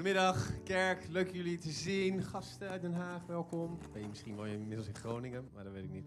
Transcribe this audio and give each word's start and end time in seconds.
Goedemiddag, 0.00 0.62
kerk. 0.64 1.08
Leuk 1.08 1.32
jullie 1.32 1.58
te 1.58 1.70
zien. 1.70 2.22
Gasten 2.22 2.68
uit 2.68 2.82
Den 2.82 2.92
Haag, 2.92 3.26
welkom. 3.26 3.78
Ben 3.92 4.02
je 4.02 4.08
misschien 4.08 4.36
wel 4.36 4.44
inmiddels 4.44 4.88
in 4.88 4.94
Groningen, 4.94 5.48
maar 5.54 5.64
dat 5.64 5.72
weet 5.72 5.84
ik 5.84 5.90
niet. 5.90 6.06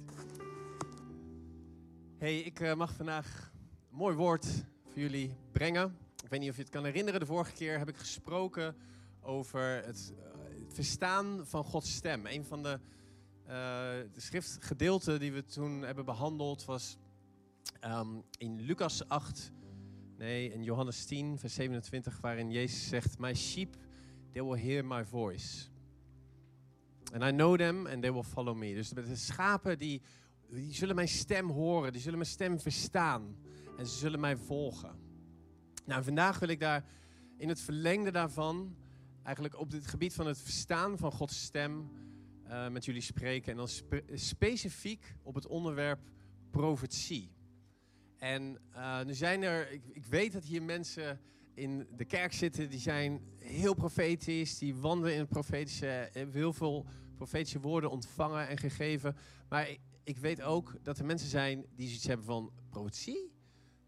Hey, 2.18 2.40
ik 2.40 2.60
uh, 2.60 2.74
mag 2.74 2.94
vandaag 2.94 3.52
een 3.90 3.98
mooi 3.98 4.16
woord 4.16 4.46
voor 4.88 5.02
jullie 5.02 5.36
brengen. 5.52 5.98
Ik 6.24 6.30
weet 6.30 6.40
niet 6.40 6.50
of 6.50 6.56
je 6.56 6.62
het 6.62 6.72
kan 6.72 6.86
herinneren. 6.86 7.20
De 7.20 7.26
vorige 7.26 7.52
keer 7.52 7.78
heb 7.78 7.90
ik 7.90 7.98
gesproken 7.98 8.76
over 9.22 9.86
het, 9.86 10.14
uh, 10.14 10.64
het 10.64 10.74
verstaan 10.74 11.42
van 11.46 11.64
Gods 11.64 11.96
stem. 11.96 12.26
Een 12.26 12.46
van 12.46 12.64
de, 12.64 12.80
de 14.14 14.22
schriftgedeelten 14.22 15.20
die 15.20 15.34
we 15.34 15.44
toen 15.44 15.82
hebben 15.82 16.06
behandeld 16.06 16.66
was 16.66 16.98
um, 17.84 18.24
in 18.38 18.62
Lucas 18.62 19.08
8 19.08 19.52
Nee, 20.18 20.54
in 20.54 20.64
Johannes 20.64 21.06
10, 21.06 21.40
vers 21.40 21.54
27, 21.54 22.22
waarin 22.22 22.52
Jezus 22.52 22.88
zegt: 22.88 23.18
My 23.18 23.36
sheep, 23.36 23.76
they 24.34 24.42
will 24.42 24.60
hear 24.60 24.86
my 24.86 25.04
voice. 25.04 25.70
And 27.14 27.24
I 27.24 27.32
know 27.32 27.58
them 27.58 27.88
and 27.88 28.02
they 28.02 28.12
will 28.12 28.24
follow 28.24 28.56
me. 28.56 28.74
Dus 28.74 28.90
de 28.90 29.16
schapen 29.16 29.78
die, 29.78 30.02
die 30.50 30.74
zullen 30.74 30.96
mijn 30.96 31.08
stem 31.08 31.50
horen, 31.50 31.92
die 31.92 32.02
zullen 32.02 32.18
mijn 32.18 32.30
stem 32.30 32.60
verstaan 32.60 33.36
en 33.78 33.88
ze 33.88 33.98
zullen 33.98 34.20
mij 34.20 34.38
volgen. 34.38 34.96
Nou, 35.86 36.04
vandaag 36.04 36.40
wil 36.40 36.50
ik 36.50 36.60
daar 36.60 36.86
in 37.38 37.50
het 37.50 37.60
verlengde 37.60 38.12
daarvan, 38.12 38.76
eigenlijk 39.24 39.60
op 39.60 39.72
het 39.72 39.88
gebied 39.88 40.14
van 40.14 40.28
het 40.28 40.38
verstaan 40.38 40.98
van 40.98 41.12
Gods 41.12 41.42
stem, 41.44 41.92
uh, 42.48 42.68
met 42.68 42.86
jullie 42.86 43.02
spreken. 43.02 43.52
En 43.52 43.58
dan 43.58 43.68
spe 43.68 44.04
specifiek 44.14 45.16
op 45.24 45.36
het 45.36 45.48
onderwerp 45.48 46.00
profetie. 46.52 47.32
En 48.18 48.58
uh, 48.76 49.04
nu 49.04 49.14
zijn 49.14 49.44
er, 49.44 49.72
ik, 49.72 49.84
ik, 49.94 50.06
weet 50.06 50.34
dat 50.34 50.44
hier 50.44 50.64
mensen 50.64 51.22
in 51.54 51.88
de 51.96 52.06
kerk 52.06 52.34
zitten 52.34 52.70
die 52.70 52.80
zijn 52.80 53.22
heel 53.38 53.74
profetisch, 53.74 54.58
die 54.58 54.76
wandelen 54.76 55.14
in 55.14 55.20
het 55.20 55.30
profetische, 55.30 56.10
hebben 56.12 56.36
heel 56.36 56.54
veel 56.54 56.86
profetische 57.16 57.60
woorden 57.60 57.90
ontvangen 57.90 58.48
en 58.48 58.58
gegeven. 58.58 59.16
Maar 59.50 59.70
ik, 59.70 59.80
ik 60.04 60.18
weet 60.18 60.42
ook 60.42 60.76
dat 60.82 60.98
er 60.98 61.06
mensen 61.06 61.30
zijn 61.30 61.66
die 61.76 61.88
zoiets 61.88 62.08
hebben 62.08 62.26
van 62.26 62.52
profetie. 62.70 63.32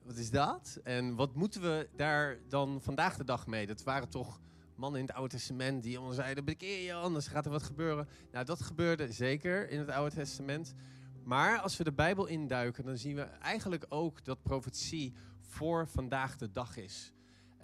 Wat 0.03 0.17
is 0.17 0.29
dat? 0.29 0.79
En 0.83 1.15
wat 1.15 1.35
moeten 1.35 1.61
we 1.61 1.89
daar 1.95 2.39
dan 2.47 2.81
vandaag 2.81 3.17
de 3.17 3.23
dag 3.23 3.47
mee? 3.47 3.67
Dat 3.67 3.83
waren 3.83 4.09
toch 4.09 4.41
mannen 4.75 4.99
in 4.99 5.05
het 5.05 5.15
Oude 5.15 5.35
Testament 5.35 5.83
die 5.83 5.97
allemaal 5.97 6.15
zeiden: 6.15 6.45
bekeer 6.45 6.85
je, 6.85 6.93
anders 6.93 7.27
gaat 7.27 7.45
er 7.45 7.51
wat 7.51 7.63
gebeuren. 7.63 8.07
Nou, 8.31 8.45
dat 8.45 8.61
gebeurde 8.61 9.11
zeker 9.11 9.69
in 9.69 9.79
het 9.79 9.89
Oude 9.89 10.15
Testament. 10.15 10.73
Maar 11.23 11.59
als 11.59 11.77
we 11.77 11.83
de 11.83 11.93
Bijbel 11.93 12.25
induiken, 12.25 12.85
dan 12.85 12.97
zien 12.97 13.15
we 13.15 13.21
eigenlijk 13.21 13.85
ook 13.89 14.23
dat 14.23 14.41
profetie 14.41 15.13
voor 15.39 15.87
vandaag 15.87 16.37
de 16.37 16.51
dag 16.51 16.77
is. 16.77 17.14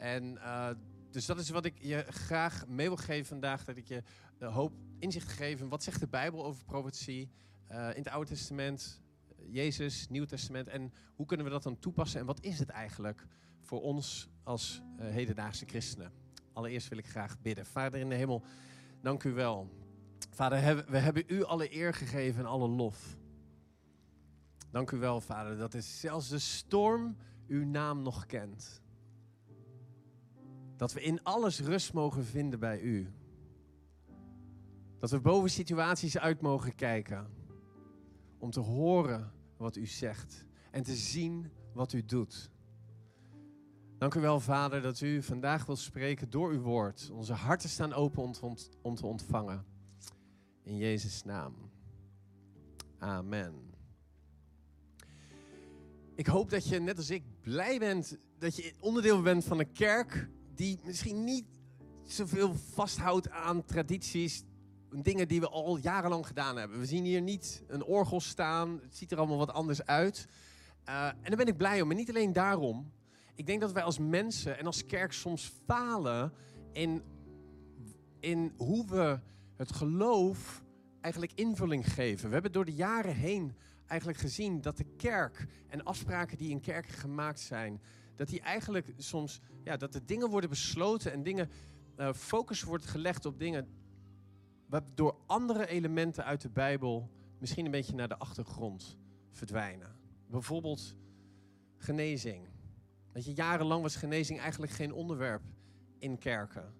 En 0.02 0.34
uh, 0.34 0.70
dus 1.12 1.26
dat 1.26 1.40
is 1.40 1.50
wat 1.50 1.66
ik 1.66 1.78
je 1.82 2.06
graag 2.10 2.68
mee 2.68 2.88
wil 2.88 2.98
geven 2.98 3.26
vandaag. 3.26 3.64
Dat 3.64 3.78
ik 3.78 3.88
je 3.88 4.04
de 4.38 4.46
hoop 4.46 4.74
inzicht 5.00 5.28
geef 5.28 5.60
in 5.60 5.70
wat 5.70 5.84
zegt 5.84 6.00
de 6.00 6.08
Bijbel 6.08 6.46
over 6.46 6.64
profetie 6.64 7.30
uh, 7.72 7.90
in 7.90 8.04
het 8.04 8.08
Oude 8.08 8.30
Testament, 8.30 9.02
Jezus, 9.50 10.10
Nieuw 10.10 10.26
Testament. 10.26 10.68
En 10.68 10.94
hoe 11.16 11.26
kunnen 11.26 11.46
we 11.46 11.52
dat 11.52 11.64
dan 11.64 11.80
toepassen 11.80 12.20
en 12.20 12.26
wat 12.26 12.44
is 12.44 12.60
het 12.60 12.70
eigenlijk 12.70 13.26
voor 13.62 13.82
ons 13.82 14.30
als 14.44 14.82
hedendaagse 14.98 15.66
christenen? 15.66 16.12
Allereerst 16.54 16.88
wil 16.88 16.98
ik 16.98 17.08
graag 17.08 17.42
bidden. 17.42 17.66
Vader 17.66 18.00
in 18.00 18.10
de 18.10 18.16
hemel, 18.16 18.44
dank 19.02 19.24
u 19.24 19.34
wel. 19.34 19.70
Vader, 20.30 20.86
we 20.90 20.98
hebben 20.98 21.24
u 21.28 21.44
alle 21.44 21.76
eer 21.76 21.94
gegeven 21.94 22.40
en 22.40 22.50
alle 22.50 22.68
lof. 22.68 23.18
Dank 24.72 24.92
u 24.92 24.98
wel, 24.98 25.22
Vader, 25.22 25.58
dat 25.58 25.74
is 25.74 26.00
zelfs 26.00 26.30
de 26.30 26.40
storm 26.40 27.18
uw 27.48 27.66
naam 27.66 28.02
nog 28.02 28.26
kent. 28.26 28.81
Dat 30.82 30.94
we 30.94 31.02
in 31.02 31.24
alles 31.24 31.60
rust 31.60 31.94
mogen 31.94 32.26
vinden 32.26 32.60
bij 32.60 32.80
u. 32.80 33.14
Dat 35.00 35.12
we 35.12 35.20
boven 35.20 35.50
situaties 35.50 36.18
uit 36.18 36.42
mogen 36.42 36.76
kijken. 36.76 37.28
Om 38.40 38.52
te 38.52 38.60
horen 38.60 39.32
wat 39.58 39.76
u 39.76 39.86
zegt 39.86 40.46
en 40.72 40.84
te 40.84 40.96
zien 40.96 41.52
wat 41.74 41.94
u 41.94 42.06
doet. 42.06 42.50
Dank 43.98 44.14
u 44.14 44.20
wel, 44.20 44.40
Vader, 44.40 44.82
dat 44.82 45.02
u 45.02 45.24
vandaag 45.24 45.66
wil 45.66 45.76
spreken 45.76 46.30
door 46.30 46.52
uw 46.52 46.62
woord. 46.62 47.10
Onze 47.14 47.34
harten 47.34 47.70
staan 47.70 47.94
open 47.94 48.24
om, 48.24 48.56
om 48.82 48.96
te 48.96 49.06
ontvangen. 49.06 49.66
In 50.64 50.78
Jezus' 50.78 51.24
naam. 51.24 51.56
Amen. 52.98 53.54
Ik 56.16 56.28
hoop 56.28 56.50
dat 56.50 56.68
je, 56.68 56.80
net 56.80 56.98
als 56.98 57.10
ik, 57.10 57.24
blij 57.42 57.80
bent 57.80 58.18
dat 58.38 58.56
je 58.56 58.74
onderdeel 58.80 59.22
bent 59.22 59.44
van 59.44 59.60
een 59.60 59.72
kerk 59.72 60.30
die 60.62 60.80
misschien 60.84 61.24
niet 61.24 61.46
zoveel 62.04 62.54
vasthoudt 62.54 63.30
aan 63.30 63.66
tradities, 63.66 64.44
dingen 65.02 65.28
die 65.28 65.40
we 65.40 65.50
al 65.50 65.78
jarenlang 65.78 66.28
gedaan 66.28 66.58
hebben. 66.58 66.80
We 66.80 66.86
zien 66.86 67.04
hier 67.04 67.22
niet 67.22 67.64
een 67.68 67.84
orgel 67.84 68.20
staan, 68.20 68.80
het 68.84 68.96
ziet 68.96 69.12
er 69.12 69.18
allemaal 69.18 69.38
wat 69.38 69.54
anders 69.54 69.86
uit. 69.86 70.28
Uh, 70.90 71.06
en 71.06 71.24
daar 71.24 71.38
ben 71.38 71.48
ik 71.48 71.58
blij 71.58 71.82
om, 71.82 71.88
maar 71.88 71.96
niet 71.96 72.10
alleen 72.10 72.34
daarom. 72.34 72.92
Ik 73.36 73.46
denk 73.46 73.62
dat 73.62 73.72
wij 73.72 73.84
als 73.84 74.00
mensen 74.00 74.58
en 74.58 74.66
als 74.66 74.86
kerk 74.86 75.12
soms 75.14 75.52
falen 75.66 76.34
in, 76.72 77.04
in 78.20 78.54
hoe 78.58 78.86
we 78.88 79.20
het 79.58 79.72
geloof 79.72 80.64
eigenlijk 81.00 81.34
invulling 81.36 81.94
geven. 81.94 82.28
We 82.28 82.34
hebben 82.34 82.52
door 82.52 82.66
de 82.66 82.74
jaren 82.74 83.16
heen 83.16 83.56
eigenlijk 83.88 84.20
gezien 84.20 84.62
dat 84.62 84.78
de 84.78 84.96
kerk 84.98 85.48
en 85.68 85.84
afspraken 85.84 86.38
die 86.38 86.50
in 86.50 86.62
kerken 86.62 86.94
gemaakt 86.94 87.40
zijn, 87.40 87.82
dat 88.16 88.28
die 88.28 88.42
eigenlijk 88.42 88.94
soms, 88.98 89.40
ja, 89.64 89.78
dat 89.78 89.96
er 89.96 90.06
dingen 90.06 90.30
worden 90.30 90.50
besloten 90.50 91.12
en 91.12 91.24
dingen, 91.24 91.50
uh, 91.98 92.14
focus 92.14 92.64
wordt 92.64 92.86
gelegd 92.86 93.26
op 93.26 93.40
dingen 93.40 93.68
waardoor 94.66 95.16
andere 95.26 95.68
elementen 95.68 96.26
uit 96.26 96.42
de 96.42 96.50
Bijbel 96.50 97.10
misschien 97.40 97.66
een 97.66 97.72
beetje 97.72 97.96
naar 97.96 98.08
de 98.08 98.18
achtergrond 98.18 98.98
verdwijnen. 99.32 99.96
Bijvoorbeeld 100.28 100.96
genezing. 101.78 102.48
Dat 103.12 103.26
je 103.26 103.34
jarenlang 103.34 103.82
was 103.82 103.96
genezing 103.96 104.40
eigenlijk 104.40 104.72
geen 104.72 104.94
onderwerp 104.94 105.42
in 105.98 106.18
kerken. 106.18 106.74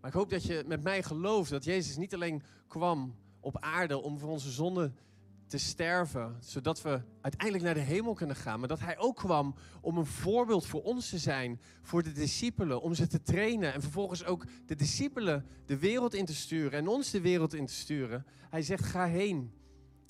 Maar 0.00 0.10
ik 0.10 0.16
hoop 0.16 0.30
dat 0.30 0.44
je 0.44 0.64
met 0.66 0.82
mij 0.82 1.02
gelooft 1.02 1.50
dat 1.50 1.64
Jezus 1.64 1.96
niet 1.96 2.14
alleen 2.14 2.42
kwam 2.66 3.14
op 3.40 3.58
aarde 3.58 3.98
om 3.98 4.18
voor 4.18 4.30
onze 4.30 4.50
zonde 4.50 4.92
te 5.52 5.58
sterven, 5.58 6.36
zodat 6.40 6.82
we 6.82 7.00
uiteindelijk 7.20 7.64
naar 7.64 7.74
de 7.74 7.80
hemel 7.80 8.14
kunnen 8.14 8.36
gaan. 8.36 8.58
Maar 8.58 8.68
dat 8.68 8.80
hij 8.80 8.98
ook 8.98 9.16
kwam 9.16 9.54
om 9.80 9.98
een 9.98 10.06
voorbeeld 10.06 10.66
voor 10.66 10.82
ons 10.82 11.08
te 11.08 11.18
zijn, 11.18 11.60
voor 11.82 12.02
de 12.02 12.12
discipelen, 12.12 12.80
om 12.80 12.94
ze 12.94 13.06
te 13.06 13.22
trainen 13.22 13.72
en 13.72 13.82
vervolgens 13.82 14.24
ook 14.24 14.44
de 14.66 14.74
discipelen 14.74 15.46
de 15.66 15.78
wereld 15.78 16.14
in 16.14 16.24
te 16.24 16.34
sturen 16.34 16.78
en 16.78 16.88
ons 16.88 17.10
de 17.10 17.20
wereld 17.20 17.54
in 17.54 17.66
te 17.66 17.72
sturen. 17.72 18.26
Hij 18.50 18.62
zegt: 18.62 18.84
ga 18.84 19.06
heen, 19.06 19.52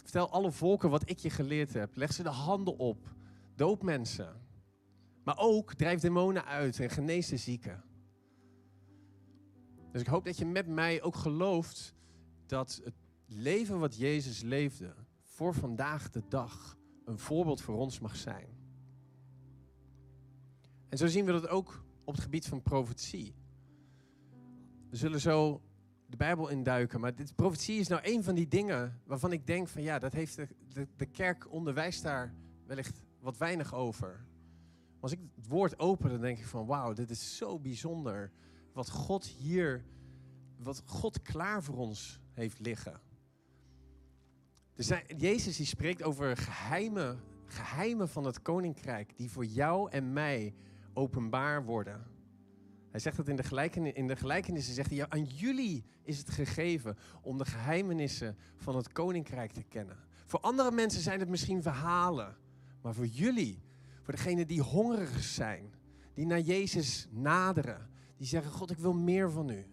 vertel 0.03 0.31
alle 0.31 0.53
volken 0.53 0.91
wat 0.91 1.11
ik 1.11 1.19
je 1.19 1.31
geleerd 1.31 1.73
heb, 1.73 1.97
leg 1.97 2.13
ze 2.13 2.23
de 2.23 2.29
handen 2.29 2.79
op, 2.79 3.15
doop 3.55 3.83
mensen. 3.83 4.41
Maar 5.25 5.39
ook 5.39 5.75
drijf 5.75 6.01
demonen 6.01 6.45
uit 6.45 6.81
en 6.81 6.91
genees 6.91 7.29
de 7.29 7.37
zieken. 7.37 7.85
Dus 9.93 10.01
ik 10.01 10.07
hoop 10.07 10.25
dat 10.25 10.39
je 10.39 10.47
met 10.47 10.67
mij 10.67 11.03
ook 11.03 11.17
gelooft 11.17 11.95
dat 12.47 12.81
het 12.85 12.95
leven 13.27 13.79
wat 13.79 13.97
Jezus 13.97 14.43
leefde, 14.43 14.95
voor 15.43 15.55
vandaag 15.55 16.11
de 16.11 16.23
dag 16.29 16.77
een 17.05 17.19
voorbeeld 17.19 17.61
voor 17.61 17.77
ons 17.77 17.99
mag 17.99 18.17
zijn. 18.17 18.47
En 20.89 20.99
zo 20.99 21.07
zien 21.07 21.25
we 21.25 21.33
dat 21.33 21.49
ook 21.49 21.85
op 22.05 22.15
het 22.15 22.23
gebied 22.23 22.47
van 22.47 22.63
profetie. 22.63 23.35
We 24.91 24.97
zullen 24.97 25.21
zo 25.21 25.63
de 26.07 26.17
Bijbel 26.17 26.49
induiken, 26.49 27.01
maar 27.01 27.15
dit, 27.15 27.35
profetie 27.35 27.79
is 27.79 27.89
nou 27.89 28.01
een 28.05 28.25
van 28.25 28.35
die 28.35 28.49
dingen 28.49 29.01
waarvan 29.05 29.33
ik 29.33 29.47
denk 29.47 29.69
van 29.69 29.83
ja, 29.83 29.99
dat 29.99 30.13
heeft 30.13 30.37
de, 30.37 30.49
de, 30.97 31.07
kerk 31.07 31.53
onderwijst 31.53 32.03
daar 32.03 32.35
wellicht 32.67 33.03
wat 33.21 33.39
weinig 33.39 33.75
over. 33.75 34.27
Als 35.01 35.13
ik 35.13 35.21
het 35.35 35.49
woord 35.49 35.79
open, 35.79 36.11
dan 36.11 36.21
denk 36.21 36.39
ik 36.39 36.47
van 36.47 36.67
wauw, 36.67 36.93
dit 36.93 37.11
is 37.11 37.37
zo 37.37 37.59
bijzonder. 37.59 38.33
Wat 38.73 38.91
God 38.91 39.27
hier, 39.27 39.85
wat 40.57 40.83
God 40.87 41.23
klaar 41.23 41.63
voor 41.63 41.77
ons 41.77 42.21
heeft 42.33 42.59
liggen. 42.59 43.01
Dus 44.75 44.91
Jezus 45.17 45.57
die 45.57 45.67
spreekt 45.67 46.03
over 46.03 46.37
geheimen, 46.37 47.21
geheimen 47.47 48.09
van 48.09 48.25
het 48.25 48.43
koninkrijk 48.43 49.17
die 49.17 49.31
voor 49.31 49.45
jou 49.45 49.91
en 49.91 50.13
mij 50.13 50.55
openbaar 50.93 51.65
worden. 51.65 52.07
Hij 52.91 53.01
zegt 53.01 53.17
dat 53.17 53.29
in 53.29 53.37
de, 53.37 53.43
gelijkenissen, 53.43 54.01
in 54.01 54.07
de 54.07 54.63
zegt 54.73 54.89
hij, 54.89 54.97
ja, 54.97 55.07
aan 55.09 55.25
jullie 55.25 55.85
is 56.03 56.19
het 56.19 56.31
gegeven 56.31 56.97
om 57.23 57.39
de 57.39 57.45
geheimenissen 57.45 58.37
van 58.57 58.77
het 58.77 58.93
koninkrijk 58.93 59.53
te 59.53 59.63
kennen. 59.63 59.99
Voor 60.27 60.41
andere 60.41 60.71
mensen 60.71 61.03
zijn 61.03 61.21
het 61.21 61.29
misschien 61.29 61.63
verhalen, 61.63 62.37
maar 62.83 62.95
voor 62.95 63.07
jullie, 63.07 63.63
voor 64.03 64.15
degenen 64.15 64.47
die 64.47 64.61
hongerig 64.61 65.23
zijn, 65.23 65.75
die 66.15 66.27
naar 66.27 66.41
Jezus 66.41 67.09
naderen, 67.11 67.91
die 68.17 68.27
zeggen, 68.27 68.51
God, 68.53 68.71
ik 68.71 68.79
wil 68.79 68.95
meer 68.95 69.31
van 69.31 69.51
u. 69.51 69.67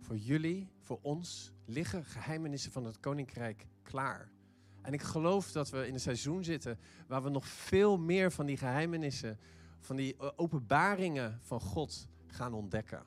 Voor 0.00 0.16
jullie, 0.16 0.68
voor 0.80 0.98
ons, 1.02 1.52
liggen 1.64 2.04
geheimenissen 2.04 2.72
van 2.72 2.84
het 2.84 3.00
koninkrijk 3.00 3.66
klaar. 3.86 4.30
En 4.82 4.92
ik 4.92 5.02
geloof 5.02 5.52
dat 5.52 5.70
we 5.70 5.86
in 5.86 5.94
een 5.94 6.00
seizoen 6.00 6.44
zitten 6.44 6.78
waar 7.06 7.22
we 7.22 7.28
nog 7.28 7.46
veel 7.46 7.98
meer 7.98 8.32
van 8.32 8.46
die 8.46 8.56
geheimenissen, 8.56 9.38
van 9.80 9.96
die 9.96 10.38
openbaringen 10.38 11.38
van 11.42 11.60
God 11.60 12.08
gaan 12.26 12.52
ontdekken. 12.52 13.04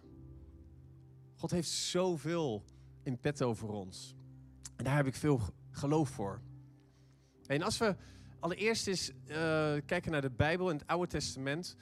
God 1.36 1.52
heeft 1.52 1.70
zoveel 1.70 2.64
in 3.04 3.20
petto 3.20 3.54
voor 3.54 3.70
ons. 3.70 4.16
En 4.76 4.84
daar 4.84 4.96
heb 4.96 5.08
ik 5.08 5.16
veel 5.16 5.42
geloof 5.72 6.10
voor. 6.10 6.42
En 7.46 7.62
als 7.62 7.78
we 7.78 7.96
allereerst 8.40 8.88
eens 8.88 9.10
uh, 9.10 9.36
kijken 9.86 10.12
naar 10.12 10.22
de 10.22 10.30
Bijbel 10.30 10.70
in 10.70 10.78
het 10.78 10.88
Oude 10.88 11.08
Testament. 11.08 11.76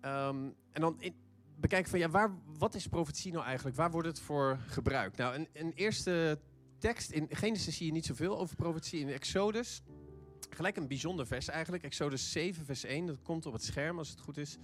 Ehm, 0.00 0.50
en 0.70 0.80
dan 0.80 1.02
bekijken 1.56 1.90
van 1.90 1.98
ja, 1.98 2.08
waar, 2.08 2.30
wat 2.58 2.74
is 2.74 2.86
profetie 2.86 3.32
nou 3.32 3.44
eigenlijk? 3.44 3.76
Waar 3.76 3.90
wordt 3.90 4.08
het 4.08 4.20
voor 4.20 4.58
gebruikt? 4.66 5.16
Nou, 5.16 5.34
een, 5.34 5.48
een 5.52 5.72
eerste 5.72 6.38
tekst 6.82 7.10
in 7.10 7.26
Genesis 7.30 7.76
zie 7.76 7.86
je 7.86 7.92
niet 7.92 8.06
zoveel 8.06 8.38
over 8.38 8.56
profetie. 8.56 9.00
In 9.00 9.08
Exodus, 9.08 9.82
gelijk 10.50 10.76
een 10.76 10.88
bijzonder 10.88 11.26
vers 11.26 11.48
eigenlijk. 11.48 11.82
Exodus 11.82 12.32
7, 12.32 12.64
vers 12.64 12.84
1, 12.84 13.06
dat 13.06 13.22
komt 13.22 13.46
op 13.46 13.52
het 13.52 13.64
scherm 13.64 13.98
als 13.98 14.08
het 14.08 14.20
goed 14.20 14.36
is. 14.36 14.58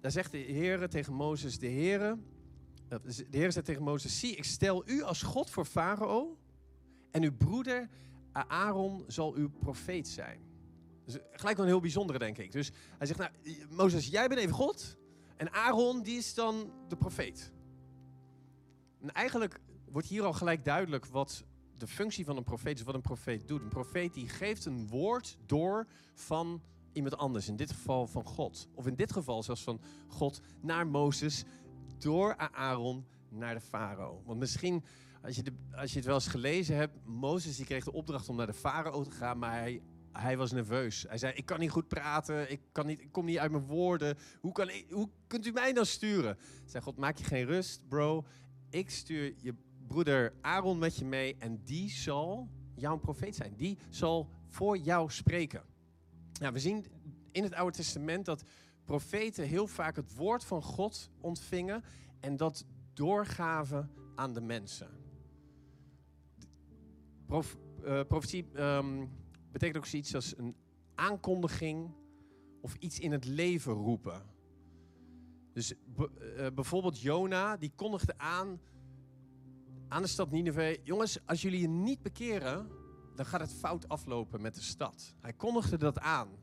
Daar 0.00 0.10
zegt 0.10 0.30
de 0.30 0.38
Heer 0.38 0.88
tegen 0.88 1.12
Mozes, 1.12 1.58
de 1.58 1.66
Heer, 1.66 2.00
eh, 2.88 2.98
de 3.04 3.38
Heer 3.38 3.52
zegt 3.52 3.66
tegen 3.66 3.82
Mozes, 3.82 4.18
zie, 4.18 4.36
ik 4.36 4.44
stel 4.44 4.88
u 4.88 5.02
als 5.02 5.22
God 5.22 5.50
voor 5.50 5.64
Farao 5.64 6.38
en 7.10 7.22
uw 7.22 7.36
broeder 7.36 7.88
Aaron 8.32 9.04
zal 9.06 9.34
uw 9.34 9.50
profeet 9.50 10.08
zijn. 10.08 10.40
Dus 11.04 11.14
gelijk 11.14 11.56
wel 11.56 11.66
een 11.66 11.72
heel 11.72 11.80
bijzondere, 11.80 12.18
denk 12.18 12.38
ik. 12.38 12.52
Dus 12.52 12.70
hij 12.98 13.06
zegt, 13.06 13.18
nou, 13.18 13.30
Mozes, 13.70 14.06
jij 14.06 14.28
bent 14.28 14.40
even 14.40 14.54
God. 14.54 14.96
En 15.36 15.52
Aaron, 15.52 16.02
die 16.02 16.16
is 16.16 16.34
dan 16.34 16.72
de 16.88 16.96
profeet. 16.96 17.52
En 19.00 19.12
eigenlijk 19.12 19.60
wordt 19.92 20.08
hier 20.08 20.22
al 20.22 20.32
gelijk 20.32 20.64
duidelijk 20.64 21.06
wat 21.06 21.44
de 21.76 21.86
functie 21.86 22.24
van 22.24 22.36
een 22.36 22.44
profeet 22.44 22.78
is, 22.78 22.84
wat 22.84 22.94
een 22.94 23.00
profeet 23.00 23.48
doet. 23.48 23.62
Een 23.62 23.68
profeet 23.68 24.14
die 24.14 24.28
geeft 24.28 24.64
een 24.64 24.88
woord 24.88 25.38
door 25.46 25.86
van 26.14 26.62
iemand 26.92 27.16
anders, 27.16 27.48
in 27.48 27.56
dit 27.56 27.72
geval 27.72 28.06
van 28.06 28.24
God. 28.24 28.68
Of 28.74 28.86
in 28.86 28.94
dit 28.94 29.12
geval 29.12 29.42
zelfs 29.42 29.62
van 29.62 29.80
God 30.08 30.40
naar 30.60 30.86
Mozes, 30.86 31.44
door 31.98 32.36
Aaron 32.36 33.06
naar 33.28 33.54
de 33.54 33.60
farao. 33.60 34.22
Want 34.24 34.38
misschien, 34.38 34.84
als 35.22 35.36
je, 35.36 35.42
de, 35.42 35.52
als 35.76 35.90
je 35.90 35.96
het 35.96 36.06
wel 36.06 36.14
eens 36.14 36.26
gelezen 36.26 36.76
hebt, 36.76 37.06
Mozes 37.06 37.56
die 37.56 37.66
kreeg 37.66 37.84
de 37.84 37.92
opdracht 37.92 38.28
om 38.28 38.36
naar 38.36 38.46
de 38.46 38.52
farao 38.52 39.02
te 39.02 39.10
gaan, 39.10 39.38
maar 39.38 39.58
hij, 39.58 39.82
hij 40.12 40.36
was 40.36 40.52
nerveus. 40.52 41.04
Hij 41.08 41.18
zei, 41.18 41.32
ik 41.34 41.46
kan 41.46 41.60
niet 41.60 41.70
goed 41.70 41.88
praten, 41.88 42.50
ik, 42.50 42.60
kan 42.72 42.86
niet, 42.86 43.00
ik 43.00 43.12
kom 43.12 43.24
niet 43.24 43.38
uit 43.38 43.50
mijn 43.50 43.66
woorden. 43.66 44.16
Hoe, 44.40 44.52
kan 44.52 44.68
ik, 44.68 44.86
hoe 44.90 45.08
kunt 45.26 45.46
u 45.46 45.52
mij 45.52 45.72
dan 45.72 45.86
sturen? 45.86 46.38
Zei 46.64 46.82
God, 46.82 46.96
maak 46.96 47.16
je 47.16 47.24
geen 47.24 47.44
rust, 47.44 47.88
bro. 47.88 48.24
Ik 48.70 48.90
stuur 48.90 49.34
je 49.40 49.54
broeder 49.92 50.32
Aaron 50.40 50.78
met 50.78 50.96
je 50.96 51.04
mee 51.04 51.36
en 51.38 51.60
die 51.64 51.90
zal 51.90 52.48
jouw 52.74 52.98
profeet 52.98 53.36
zijn. 53.36 53.54
Die 53.56 53.78
zal 53.88 54.28
voor 54.48 54.76
jou 54.76 55.10
spreken. 55.10 55.62
Nou, 56.40 56.52
we 56.52 56.58
zien 56.58 56.86
in 57.32 57.42
het 57.42 57.54
Oude 57.54 57.76
Testament 57.76 58.24
dat 58.24 58.42
profeten 58.84 59.46
heel 59.46 59.66
vaak 59.66 59.96
het 59.96 60.14
woord 60.14 60.44
van 60.44 60.62
God 60.62 61.10
ontvingen 61.20 61.84
en 62.20 62.36
dat 62.36 62.64
doorgaven 62.92 63.90
aan 64.14 64.32
de 64.32 64.40
mensen. 64.40 64.90
Prof, 67.26 67.56
uh, 67.84 68.00
profetie 68.08 68.62
um, 68.62 69.10
betekent 69.50 69.76
ook 69.76 69.86
zoiets 69.86 70.14
als 70.14 70.38
een 70.38 70.56
aankondiging 70.94 71.94
of 72.60 72.74
iets 72.74 72.98
in 72.98 73.12
het 73.12 73.24
leven 73.24 73.72
roepen. 73.72 74.22
Dus 75.52 75.72
uh, 75.72 76.46
bijvoorbeeld 76.54 77.00
Jona, 77.00 77.56
die 77.56 77.72
kondigde 77.74 78.18
aan 78.18 78.60
aan 79.92 80.02
de 80.02 80.08
stad 80.08 80.30
Nineveh: 80.30 80.78
Jongens, 80.82 81.18
als 81.26 81.42
jullie 81.42 81.60
je 81.60 81.68
niet 81.68 82.02
bekeren, 82.02 82.70
dan 83.14 83.26
gaat 83.26 83.40
het 83.40 83.52
fout 83.52 83.88
aflopen 83.88 84.40
met 84.40 84.54
de 84.54 84.60
stad. 84.60 85.14
Hij 85.20 85.32
kondigde 85.32 85.76
dat 85.76 85.98
aan. 85.98 86.28
En 86.28 86.34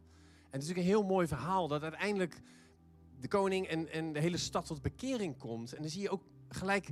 het 0.49 0.61
is 0.61 0.67
natuurlijk 0.67 0.77
een 0.77 0.93
heel 0.93 1.03
mooi 1.03 1.27
verhaal 1.27 1.67
dat 1.67 1.81
uiteindelijk 1.81 2.41
de 3.19 3.27
koning 3.27 3.67
en, 3.67 3.91
en 3.91 4.13
de 4.13 4.19
hele 4.19 4.37
stad 4.37 4.65
tot 4.65 4.81
bekering 4.81 5.37
komt. 5.37 5.73
En 5.73 5.81
dan 5.81 5.91
zie 5.91 6.01
je 6.01 6.09
ook 6.09 6.23
gelijk 6.47 6.89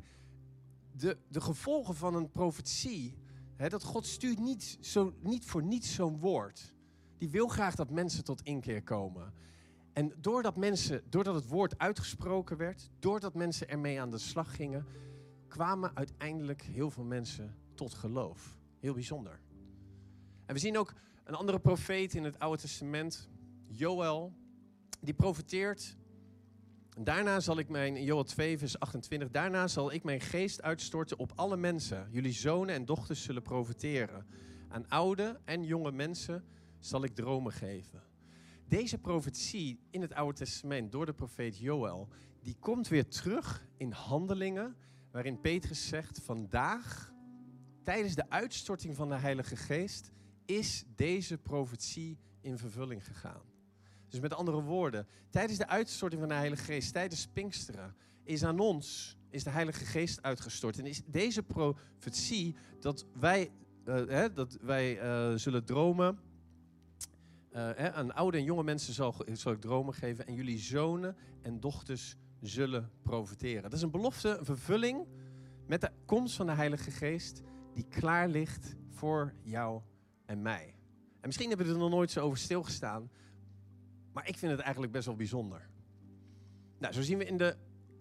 de, 0.91 1.17
de 1.27 1.41
gevolgen 1.41 1.95
van 1.95 2.15
een 2.15 2.31
profetie. 2.31 3.17
Dat 3.57 3.83
God 3.83 4.05
stuurt 4.05 4.39
niet, 4.39 4.77
zo, 4.81 5.13
niet 5.21 5.45
voor 5.45 5.63
niets 5.63 5.93
zo'n 5.93 6.19
woord. 6.19 6.73
Die 7.17 7.29
wil 7.29 7.47
graag 7.47 7.75
dat 7.75 7.89
mensen 7.89 8.23
tot 8.23 8.41
inkeer 8.41 8.83
komen. 8.83 9.33
En 9.93 10.13
doordat, 10.17 10.57
mensen, 10.57 11.03
doordat 11.09 11.35
het 11.35 11.47
woord 11.47 11.77
uitgesproken 11.77 12.57
werd, 12.57 12.89
doordat 12.99 13.33
mensen 13.33 13.69
ermee 13.69 14.01
aan 14.01 14.11
de 14.11 14.17
slag 14.17 14.55
gingen, 14.55 14.85
kwamen 15.47 15.95
uiteindelijk 15.95 16.61
heel 16.61 16.89
veel 16.89 17.03
mensen 17.03 17.55
tot 17.73 17.93
geloof. 17.93 18.57
Heel 18.79 18.93
bijzonder. 18.93 19.39
En 20.45 20.53
we 20.53 20.59
zien 20.59 20.77
ook 20.77 20.93
een 21.23 21.35
andere 21.35 21.59
profeet 21.59 22.13
in 22.13 22.23
het 22.23 22.39
Oude 22.39 22.61
Testament, 22.61 23.29
Joël, 23.67 24.33
die 24.99 25.13
profeteert. 25.13 25.97
Daarna 26.99 27.39
zal 27.39 27.59
ik 27.59 27.69
mijn, 27.69 28.03
Joel 28.03 28.23
2, 28.23 28.57
vers 28.57 28.79
28, 28.79 29.29
daarna 29.29 29.67
zal 29.67 29.91
ik 29.93 30.03
mijn 30.03 30.21
geest 30.21 30.61
uitstorten 30.61 31.19
op 31.19 31.31
alle 31.35 31.57
mensen. 31.57 32.07
Jullie 32.11 32.31
zonen 32.31 32.75
en 32.75 32.85
dochters 32.85 33.23
zullen 33.23 33.41
profeteren. 33.41 34.25
Aan 34.67 34.89
oude 34.89 35.39
en 35.45 35.63
jonge 35.63 35.91
mensen 35.91 36.45
zal 36.79 37.03
ik 37.03 37.15
dromen 37.15 37.51
geven. 37.51 38.03
Deze 38.67 38.97
profetie 38.97 39.79
in 39.89 40.01
het 40.01 40.13
Oude 40.13 40.37
Testament 40.37 40.91
door 40.91 41.05
de 41.05 41.13
profeet 41.13 41.57
Joël, 41.57 42.07
die 42.41 42.55
komt 42.59 42.87
weer 42.87 43.07
terug 43.07 43.67
in 43.77 43.91
handelingen 43.91 44.75
waarin 45.17 45.41
Petrus 45.41 45.87
zegt: 45.87 46.21
Vandaag, 46.23 47.13
tijdens 47.83 48.15
de 48.15 48.29
uitstorting 48.29 48.95
van 48.95 49.09
de 49.09 49.15
Heilige 49.15 49.55
Geest, 49.55 50.11
is 50.45 50.83
deze 50.95 51.37
profetie 51.37 52.19
in 52.41 52.57
vervulling 52.57 53.05
gegaan. 53.05 53.41
Dus 54.09 54.19
met 54.19 54.33
andere 54.33 54.61
woorden, 54.61 55.07
tijdens 55.29 55.57
de 55.57 55.67
uitstorting 55.67 56.21
van 56.21 56.29
de 56.29 56.35
Heilige 56.35 56.63
Geest, 56.63 56.93
tijdens 56.93 57.27
Pinksteren, 57.27 57.95
is 58.23 58.43
aan 58.43 58.59
ons 58.59 59.17
is 59.29 59.43
de 59.43 59.49
Heilige 59.49 59.85
Geest 59.85 60.21
uitgestort. 60.21 60.79
En 60.79 60.85
is 60.85 61.01
deze 61.05 61.43
profetie 61.43 62.55
dat 62.79 63.05
wij, 63.19 63.51
uh, 63.85 63.95
hè, 64.07 64.33
dat 64.33 64.57
wij 64.61 65.03
uh, 65.03 65.37
zullen 65.37 65.65
dromen. 65.65 66.19
Uh, 67.51 67.69
hè, 67.75 67.93
aan 67.93 68.13
oude 68.13 68.37
en 68.37 68.43
jonge 68.43 68.63
mensen 68.63 68.93
zal, 68.93 69.15
zal 69.31 69.51
ik 69.51 69.61
dromen 69.61 69.93
geven. 69.93 70.27
En 70.27 70.33
jullie 70.33 70.59
zonen 70.59 71.15
en 71.41 71.59
dochters 71.59 72.15
zullen 72.47 72.91
profiteren. 73.01 73.61
Dat 73.61 73.73
is 73.73 73.81
een 73.81 73.91
belofte, 73.91 74.37
een 74.37 74.45
vervulling 74.45 75.07
met 75.65 75.81
de 75.81 75.91
komst 76.05 76.35
van 76.35 76.45
de 76.45 76.51
Heilige 76.51 76.91
Geest 76.91 77.41
die 77.73 77.87
klaar 77.87 78.27
ligt 78.27 78.75
voor 78.89 79.33
jou 79.41 79.81
en 80.25 80.41
mij. 80.41 80.75
En 81.19 81.25
misschien 81.25 81.47
hebben 81.47 81.67
we 81.67 81.73
er 81.73 81.79
nog 81.79 81.89
nooit 81.89 82.11
zo 82.11 82.21
over 82.21 82.37
stilgestaan, 82.37 83.09
maar 84.13 84.27
ik 84.27 84.37
vind 84.37 84.51
het 84.51 84.61
eigenlijk 84.61 84.91
best 84.91 85.05
wel 85.05 85.15
bijzonder. 85.15 85.69
Nou, 86.79 86.93
zo 86.93 87.01
zien 87.01 87.17
we 87.17 87.25
in 87.25 87.37
de 87.37 87.55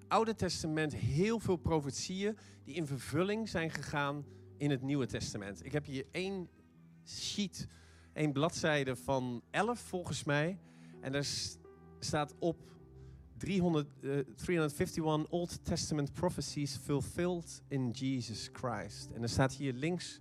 Oude 0.08 0.34
Testament 0.34 0.94
heel 0.94 1.38
veel 1.38 1.56
profetieën 1.56 2.36
die 2.64 2.74
in 2.74 2.86
vervulling 2.86 3.48
zijn 3.48 3.70
gegaan 3.70 4.24
in 4.56 4.70
het 4.70 4.82
Nieuwe 4.82 5.06
Testament. 5.06 5.64
Ik 5.64 5.72
heb 5.72 5.84
hier 5.84 6.06
één 6.10 6.48
sheet, 7.04 7.66
één 8.12 8.32
bladzijde 8.32 8.96
van 8.96 9.42
11 9.50 9.80
volgens 9.80 10.24
mij. 10.24 10.58
En 11.00 11.12
daar 11.12 11.26
staat 11.98 12.34
op 12.38 12.74
300, 13.36 13.86
uh, 14.00 14.18
351 14.34 15.30
Old 15.30 15.64
Testament 15.64 16.12
prophecies 16.12 16.76
fulfilled 16.76 17.62
in 17.68 17.90
Jesus 17.90 18.48
Christ. 18.52 19.10
En 19.14 19.22
er 19.22 19.28
staat 19.28 19.52
hier 19.52 19.72
links 19.72 20.20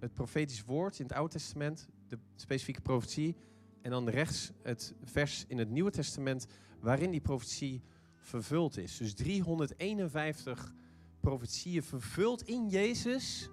het 0.00 0.12
profetisch 0.12 0.64
woord 0.64 0.98
in 0.98 1.06
het 1.06 1.14
Oude 1.14 1.32
Testament, 1.32 1.88
de 2.08 2.18
specifieke 2.36 2.80
profetie. 2.80 3.36
En 3.82 3.90
dan 3.90 4.08
rechts 4.08 4.52
het 4.62 4.94
vers 5.02 5.44
in 5.48 5.58
het 5.58 5.70
Nieuwe 5.70 5.90
Testament 5.90 6.46
waarin 6.80 7.10
die 7.10 7.20
profetie 7.20 7.82
vervuld 8.14 8.76
is. 8.76 8.96
Dus 8.96 9.14
351 9.14 10.74
profetieën 11.20 11.82
vervuld 11.82 12.42
in 12.42 12.68
Jezus 12.68 13.50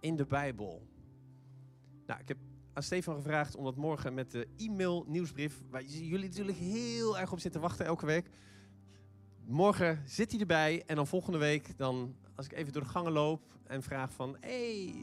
in 0.00 0.16
de 0.16 0.26
Bijbel. 0.26 0.86
Nou, 2.06 2.20
ik 2.20 2.28
heb 2.28 2.38
aan 2.74 2.82
Stefan 2.82 3.14
gevraagd 3.14 3.56
om 3.56 3.64
dat 3.64 3.76
morgen 3.76 4.14
met 4.14 4.30
de 4.30 4.48
e-mail 4.56 5.04
nieuwsbrief, 5.08 5.62
waar 5.70 5.82
jullie 5.82 6.28
natuurlijk 6.28 6.58
heel 6.58 7.18
erg 7.18 7.32
op 7.32 7.40
zitten 7.40 7.60
wachten 7.60 7.86
elke 7.86 8.06
week. 8.06 8.30
Morgen 9.44 10.02
zit 10.06 10.30
hij 10.30 10.40
erbij 10.40 10.82
en 10.86 10.96
dan 10.96 11.06
volgende 11.06 11.38
week, 11.38 11.78
dan, 11.78 12.16
als 12.36 12.46
ik 12.46 12.52
even 12.52 12.72
door 12.72 12.82
de 12.82 12.88
gangen 12.88 13.12
loop 13.12 13.42
en 13.66 13.82
vraag 13.82 14.12
van, 14.12 14.36
hey 14.40 14.94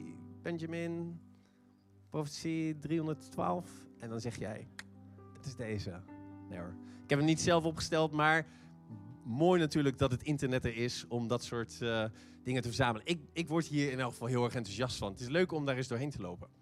Benjamin, 0.42 1.20
profetie 2.10 2.80
312. 2.80 3.70
En 4.00 4.10
dan 4.10 4.20
zeg 4.20 4.38
jij, 4.38 4.68
dat 5.34 5.46
is 5.46 5.56
deze. 5.56 6.02
Nee 6.50 6.60
hoor. 6.60 6.76
Ik 7.04 7.10
heb 7.10 7.18
hem 7.18 7.28
niet 7.28 7.42
zelf 7.42 7.64
opgesteld, 7.64 8.12
maar 8.12 8.48
mooi 9.24 9.60
natuurlijk 9.60 9.98
dat 9.98 10.12
het 10.12 10.24
internet 10.24 10.66
er 10.66 10.76
is 10.76 11.06
om 11.08 11.28
dat 11.28 11.44
soort 11.44 11.80
uh, 11.82 12.06
dingen 12.44 12.62
te 12.62 12.68
verzamelen. 12.68 13.08
Ik, 13.08 13.22
ik 13.34 13.48
word 13.48 13.66
hier 13.66 13.92
in 13.92 14.00
elk 14.00 14.12
geval 14.12 14.28
heel 14.28 14.44
erg 14.44 14.56
enthousiast 14.56 14.98
van. 14.98 15.12
Het 15.12 15.20
is 15.20 15.28
leuk 15.28 15.52
om 15.52 15.66
daar 15.66 15.78
eens 15.78 15.88
doorheen 15.88 16.10
te 16.10 16.22
lopen. 16.22 16.61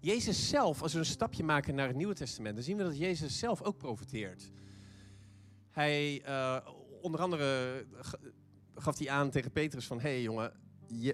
Jezus 0.00 0.48
zelf, 0.48 0.82
als 0.82 0.92
we 0.92 0.98
een 0.98 1.04
stapje 1.04 1.44
maken 1.44 1.74
naar 1.74 1.86
het 1.86 1.96
Nieuwe 1.96 2.14
Testament, 2.14 2.54
dan 2.54 2.64
zien 2.64 2.76
we 2.76 2.82
dat 2.82 2.98
Jezus 2.98 3.38
zelf 3.38 3.62
ook 3.62 3.76
profeteert. 3.76 4.50
Hij, 5.70 6.22
uh, 6.26 6.56
onder 7.00 7.20
andere 7.20 7.86
gaf 8.74 8.98
hij 8.98 9.10
aan 9.10 9.30
tegen 9.30 9.50
Petrus 9.50 9.86
van, 9.86 10.00
hé 10.00 10.08
hey 10.08 10.22
jongen, 10.22 10.52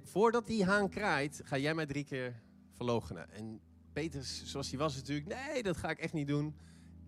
voordat 0.02 0.46
die 0.46 0.64
haan 0.64 0.88
kraait, 0.88 1.40
ga 1.44 1.58
jij 1.58 1.74
mij 1.74 1.86
drie 1.86 2.04
keer 2.04 2.42
verloochenen. 2.72 3.30
En 3.30 3.60
Petrus, 3.92 4.42
zoals 4.44 4.70
hij 4.70 4.78
was 4.78 4.96
natuurlijk, 4.96 5.26
nee, 5.26 5.62
dat 5.62 5.76
ga 5.76 5.90
ik 5.90 5.98
echt 5.98 6.12
niet 6.12 6.28
doen. 6.28 6.56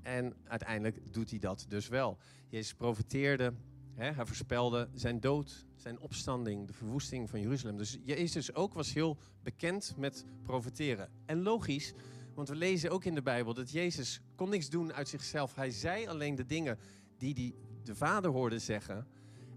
En 0.03 0.37
uiteindelijk 0.45 1.13
doet 1.13 1.31
hij 1.31 1.39
dat 1.39 1.67
dus 1.69 1.89
wel. 1.89 2.19
Jezus 2.49 2.75
profeteerde 2.75 3.53
Hij 3.97 4.27
voorspelde 4.27 4.89
zijn 4.95 5.21
dood, 5.21 5.67
zijn 5.77 6.01
opstanding, 6.01 6.67
de 6.67 6.73
verwoesting 6.73 7.31
van 7.31 7.41
Jeruzalem. 7.41 7.77
Dus 7.77 7.99
Jezus 8.05 8.55
ook 8.55 8.75
was 8.75 8.93
heel 8.93 9.17
bekend 9.43 9.95
met 9.97 10.25
profeteren. 10.43 11.09
En 11.27 11.43
logisch, 11.43 11.93
want 12.35 12.49
we 12.49 12.57
lezen 12.57 12.91
ook 12.91 13.05
in 13.05 13.15
de 13.15 13.23
Bijbel 13.23 13.55
dat 13.55 13.71
Jezus 13.71 14.21
kon 14.35 14.49
niks 14.49 14.71
doen 14.71 14.93
uit 14.93 15.09
zichzelf. 15.09 15.55
Hij 15.55 15.71
zei 15.71 16.07
alleen 16.07 16.35
de 16.35 16.47
dingen 16.47 16.79
die 17.19 17.35
hij 17.35 17.55
de 17.83 17.95
Vader 17.95 18.31
hoorde 18.31 18.59
zeggen. 18.59 19.07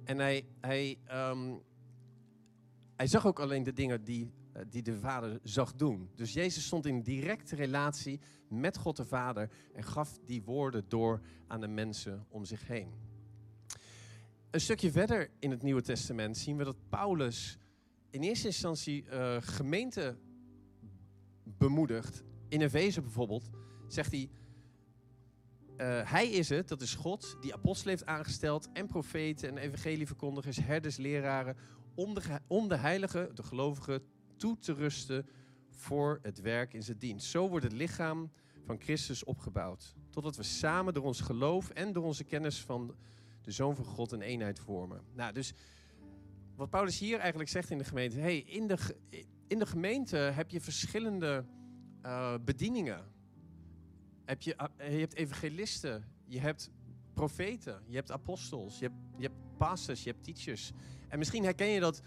En 0.03 0.17
hij, 0.17 0.45
hij, 0.59 0.97
ehm, 1.05 1.55
hij 2.95 3.07
zag 3.07 3.25
ook 3.25 3.39
alleen 3.39 3.63
de 3.63 3.73
dingen 3.73 4.03
die, 4.03 4.33
eh, 4.53 4.61
die 4.69 4.81
de 4.81 4.99
Vader 4.99 5.39
zag 5.43 5.75
doen. 5.75 6.09
Dus 6.15 6.33
Jezus 6.33 6.65
stond 6.65 6.85
in 6.85 7.01
directe 7.01 7.55
relatie 7.55 8.19
met 8.47 8.77
God 8.77 8.97
de 8.97 9.05
Vader 9.05 9.49
en 9.73 9.83
gaf 9.83 10.19
die 10.25 10.43
woorden 10.43 10.85
door 10.87 11.21
aan 11.47 11.61
de 11.61 11.67
mensen 11.67 12.25
om 12.29 12.45
zich 12.45 12.67
heen. 12.67 13.08
Een 14.51 14.61
stukje 14.61 14.91
verder 14.91 15.29
in 15.39 15.51
het 15.51 15.63
Nieuwe 15.63 15.81
Testament 15.81 16.37
zien 16.37 16.57
we 16.57 16.63
dat 16.63 16.89
Paulus 16.89 17.57
in 18.09 18.21
eerste 18.21 18.47
instantie 18.47 19.05
uh, 19.05 19.37
gemeente 19.39 20.17
bemoedigt. 21.43 22.23
In 22.47 22.61
Efeze 22.61 23.01
bijvoorbeeld 23.01 23.49
zegt 23.87 24.11
hij, 24.11 24.29
uh, 25.77 26.11
hij 26.11 26.29
is 26.29 26.49
het, 26.49 26.67
dat 26.67 26.81
is 26.81 26.95
God, 26.95 27.37
die 27.41 27.53
apostelen 27.53 27.95
heeft 27.95 28.09
aangesteld 28.09 28.69
en 28.73 28.87
profeten 28.87 29.49
en 29.49 29.57
evangelieverkondigers, 29.57 30.57
herders, 30.57 30.97
leraren, 30.97 31.55
om 31.95 32.13
de, 32.13 32.21
om 32.47 32.67
de 32.67 32.77
heiligen, 32.77 33.35
de 33.35 33.43
gelovigen, 33.43 34.03
toe 34.35 34.57
te 34.57 34.73
rusten 34.73 35.27
voor 35.69 36.19
het 36.21 36.41
werk 36.41 36.73
in 36.73 36.83
zijn 36.83 36.97
dienst. 36.97 37.29
Zo 37.29 37.49
wordt 37.49 37.65
het 37.65 37.73
lichaam 37.73 38.31
van 38.65 38.81
Christus 38.81 39.23
opgebouwd, 39.23 39.95
totdat 40.09 40.35
we 40.35 40.43
samen 40.43 40.93
door 40.93 41.03
ons 41.03 41.21
geloof 41.21 41.69
en 41.69 41.93
door 41.93 42.03
onze 42.03 42.23
kennis 42.23 42.61
van 42.61 42.95
de 43.41 43.51
Zoon 43.51 43.75
van 43.75 43.85
God 43.85 44.11
een 44.11 44.21
eenheid 44.21 44.59
vormen. 44.59 45.01
Nou, 45.13 45.33
dus 45.33 45.53
wat 46.55 46.69
Paulus 46.69 46.99
hier 46.99 47.19
eigenlijk 47.19 47.49
zegt 47.49 47.69
in 47.69 47.77
de 47.77 47.83
gemeente, 47.83 48.19
hey, 48.19 48.37
in 48.37 48.67
de, 48.67 48.77
in 49.47 49.59
de 49.59 49.65
gemeente 49.65 50.17
heb 50.17 50.49
je 50.49 50.61
verschillende 50.61 51.45
uh, 52.05 52.33
bedieningen. 52.45 53.05
Heb 54.25 54.41
je, 54.41 54.55
uh, 54.79 54.93
je 54.93 54.99
hebt 54.99 55.13
evangelisten, 55.15 56.03
je 56.25 56.39
hebt 56.39 56.69
profeten, 57.13 57.83
je 57.87 57.95
hebt 57.95 58.11
apostels, 58.11 58.79
je 58.79 58.85
hebt, 58.85 58.97
je 59.15 59.23
hebt 59.23 59.57
pastors, 59.57 60.03
je 60.03 60.09
hebt 60.09 60.23
teachers. 60.23 60.71
En 61.07 61.17
misschien 61.17 61.43
herken 61.43 61.67
je 61.67 61.79
dat 61.79 62.01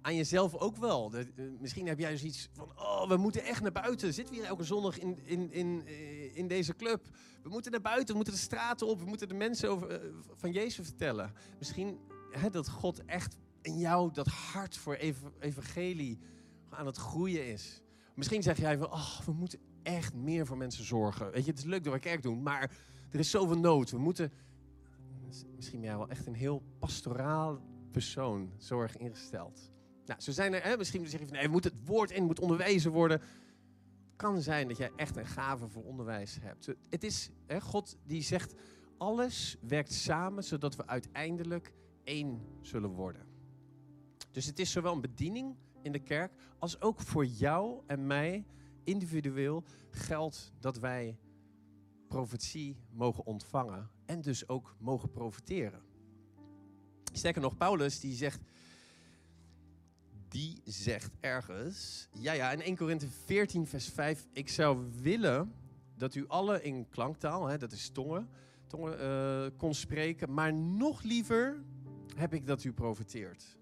aan 0.00 0.14
jezelf 0.14 0.54
ook 0.54 0.76
wel. 0.76 1.10
De, 1.10 1.26
uh, 1.36 1.60
misschien 1.60 1.86
heb 1.86 1.98
jij 1.98 2.16
zoiets 2.16 2.48
van, 2.52 2.72
oh, 2.78 3.08
we 3.08 3.16
moeten 3.16 3.44
echt 3.44 3.62
naar 3.62 3.72
buiten. 3.72 4.14
Zitten 4.14 4.34
we 4.34 4.40
hier 4.40 4.48
elke 4.48 4.64
zondag 4.64 4.98
in, 4.98 5.18
in, 5.24 5.52
in, 5.52 5.86
in 6.36 6.48
deze 6.48 6.76
club? 6.76 7.06
We 7.42 7.48
moeten 7.48 7.70
naar 7.70 7.80
buiten, 7.80 8.08
we 8.08 8.14
moeten 8.14 8.34
de 8.34 8.40
straten 8.40 8.86
op, 8.86 8.98
we 8.98 9.06
moeten 9.06 9.28
de 9.28 9.34
mensen 9.34 9.70
over, 9.70 10.04
uh, 10.04 10.14
van 10.34 10.52
Jezus 10.52 10.86
vertellen. 10.86 11.32
Misschien 11.58 11.98
hè, 12.30 12.50
dat 12.50 12.68
God 12.68 13.04
echt 13.04 13.36
in 13.62 13.78
jou 13.78 14.12
dat 14.12 14.26
hart 14.26 14.76
voor 14.76 14.94
ev 14.94 15.16
evangelie 15.40 16.18
aan 16.70 16.86
het 16.86 16.96
groeien 16.96 17.46
is. 17.46 17.80
Misschien 18.14 18.42
zeg 18.42 18.58
jij 18.58 18.78
van, 18.78 18.92
oh, 18.92 19.20
we 19.20 19.32
moeten 19.32 19.58
echt 19.82 20.14
meer 20.14 20.46
voor 20.46 20.56
mensen 20.56 20.84
zorgen. 20.84 21.30
Weet 21.30 21.44
je, 21.44 21.50
het 21.50 21.58
is 21.58 21.64
leuk 21.64 21.84
dat 21.84 21.92
we 21.92 21.98
kerk 21.98 22.22
doen, 22.22 22.42
maar 22.42 22.70
er 23.10 23.18
is 23.18 23.30
zoveel 23.30 23.58
nood. 23.58 23.90
We 23.90 23.98
moeten, 23.98 24.32
misschien 25.56 25.80
ben 25.80 25.88
jij 25.88 25.98
wel 25.98 26.08
echt 26.08 26.26
een 26.26 26.34
heel 26.34 26.62
pastoraal 26.78 27.60
persoon, 27.90 28.52
zorg 28.56 28.96
ingesteld. 28.96 29.70
Nou, 30.06 30.20
zo 30.20 30.32
zijn 30.32 30.54
er, 30.54 30.62
hè, 30.62 30.76
misschien 30.76 31.06
zeg 31.06 31.20
je 31.20 31.26
van, 31.26 31.36
nee, 31.36 31.46
we 31.46 31.52
moeten 31.52 31.70
het 31.70 31.88
woord 31.88 32.10
in, 32.10 32.24
moet 32.24 32.40
onderwezen 32.40 32.90
worden. 32.90 33.20
Kan 34.16 34.42
zijn 34.42 34.68
dat 34.68 34.76
jij 34.76 34.92
echt 34.96 35.16
een 35.16 35.26
gave 35.26 35.68
voor 35.68 35.84
onderwijs 35.84 36.38
hebt. 36.40 36.66
Het 36.90 37.04
is, 37.04 37.30
hè, 37.46 37.60
God 37.60 37.96
die 38.04 38.22
zegt, 38.22 38.54
alles 38.98 39.56
werkt 39.60 39.92
samen, 39.92 40.44
zodat 40.44 40.76
we 40.76 40.86
uiteindelijk 40.86 41.72
één 42.04 42.40
zullen 42.60 42.90
worden. 42.90 43.26
Dus 44.30 44.46
het 44.46 44.58
is 44.58 44.70
zowel 44.70 44.92
een 44.92 45.00
bediening 45.00 45.56
in 45.82 45.92
de 45.92 45.98
kerk, 45.98 46.32
als 46.58 46.80
ook 46.80 47.00
voor 47.00 47.26
jou 47.26 47.82
en 47.86 48.06
mij 48.06 48.46
individueel 48.84 49.64
geldt 49.90 50.52
dat 50.60 50.78
wij 50.78 51.18
profetie 52.08 52.76
mogen 52.90 53.26
ontvangen 53.26 53.90
en 54.04 54.20
dus 54.20 54.48
ook 54.48 54.76
mogen 54.78 55.10
profiteren. 55.10 55.82
Sterker 57.12 57.42
nog, 57.42 57.56
Paulus 57.56 58.00
die 58.00 58.14
zegt, 58.14 58.40
die 60.36 60.60
zegt 60.64 61.16
ergens, 61.20 62.08
ja 62.12 62.32
ja, 62.32 62.52
in 62.52 62.60
1 62.60 62.76
Korinthe 62.76 63.08
14 63.08 63.66
vers 63.66 63.88
5, 63.88 64.26
ik 64.32 64.48
zou 64.48 64.90
willen 65.02 65.52
dat 65.94 66.14
u 66.14 66.28
alle 66.28 66.62
in 66.62 66.88
klanktaal, 66.88 67.46
hè, 67.46 67.58
dat 67.58 67.72
is 67.72 67.88
tongen, 67.88 68.28
tongen 68.66 69.00
uh, 69.00 69.58
kon 69.58 69.74
spreken, 69.74 70.34
maar 70.34 70.54
nog 70.54 71.02
liever 71.02 71.62
heb 72.16 72.34
ik 72.34 72.46
dat 72.46 72.64
u 72.64 72.72
profiteert. 72.72 73.56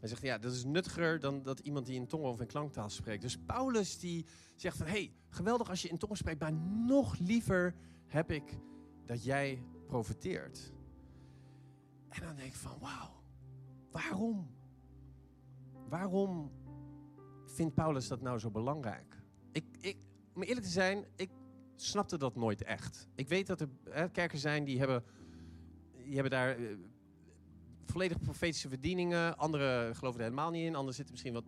Hij 0.00 0.08
zegt, 0.08 0.22
ja, 0.22 0.38
dat 0.38 0.52
is 0.52 0.64
nuttiger 0.64 1.20
dan 1.20 1.42
dat 1.42 1.58
iemand 1.58 1.86
die 1.86 1.96
in 1.96 2.06
tongen 2.06 2.28
of 2.28 2.40
in 2.40 2.46
klanktaal 2.46 2.90
spreekt. 2.90 3.22
Dus 3.22 3.38
Paulus 3.38 3.98
die 3.98 4.26
zegt 4.56 4.76
van, 4.76 4.86
hey, 4.86 5.12
geweldig 5.28 5.68
als 5.68 5.82
je 5.82 5.88
in 5.88 5.98
tongen 5.98 6.16
spreekt, 6.16 6.40
maar 6.40 6.54
nog 6.86 7.18
liever 7.18 7.74
heb 8.06 8.30
ik 8.30 8.58
dat 9.04 9.24
jij 9.24 9.62
profiteert. 9.86 10.72
En 12.08 12.22
dan 12.22 12.36
denk 12.36 12.48
ik 12.48 12.54
van, 12.54 12.78
wauw, 12.80 13.17
waarom? 13.90 14.50
Waarom 15.88 16.50
vindt 17.46 17.74
Paulus 17.74 18.08
dat 18.08 18.20
nou 18.20 18.38
zo 18.38 18.50
belangrijk? 18.50 19.22
Ik, 19.52 19.64
ik, 19.80 19.96
om 20.34 20.42
eerlijk 20.42 20.66
te 20.66 20.72
zijn, 20.72 21.04
ik 21.16 21.30
snapte 21.74 22.18
dat 22.18 22.36
nooit 22.36 22.62
echt. 22.62 23.08
Ik 23.14 23.28
weet 23.28 23.46
dat 23.46 23.60
er 23.60 23.68
hè, 23.90 24.10
kerken 24.10 24.38
zijn 24.38 24.64
die 24.64 24.78
hebben, 24.78 25.04
die 26.04 26.14
hebben 26.14 26.30
daar... 26.30 26.58
Uh, 26.58 26.78
volledig 27.84 28.20
profetische 28.20 28.68
verdieningen. 28.68 29.36
Anderen 29.36 29.96
geloven 29.96 30.20
er 30.20 30.26
helemaal 30.26 30.50
niet 30.50 30.64
in. 30.64 30.74
Anderen 30.74 30.94
zitten 30.94 31.12
misschien 31.12 31.32
wat 31.32 31.44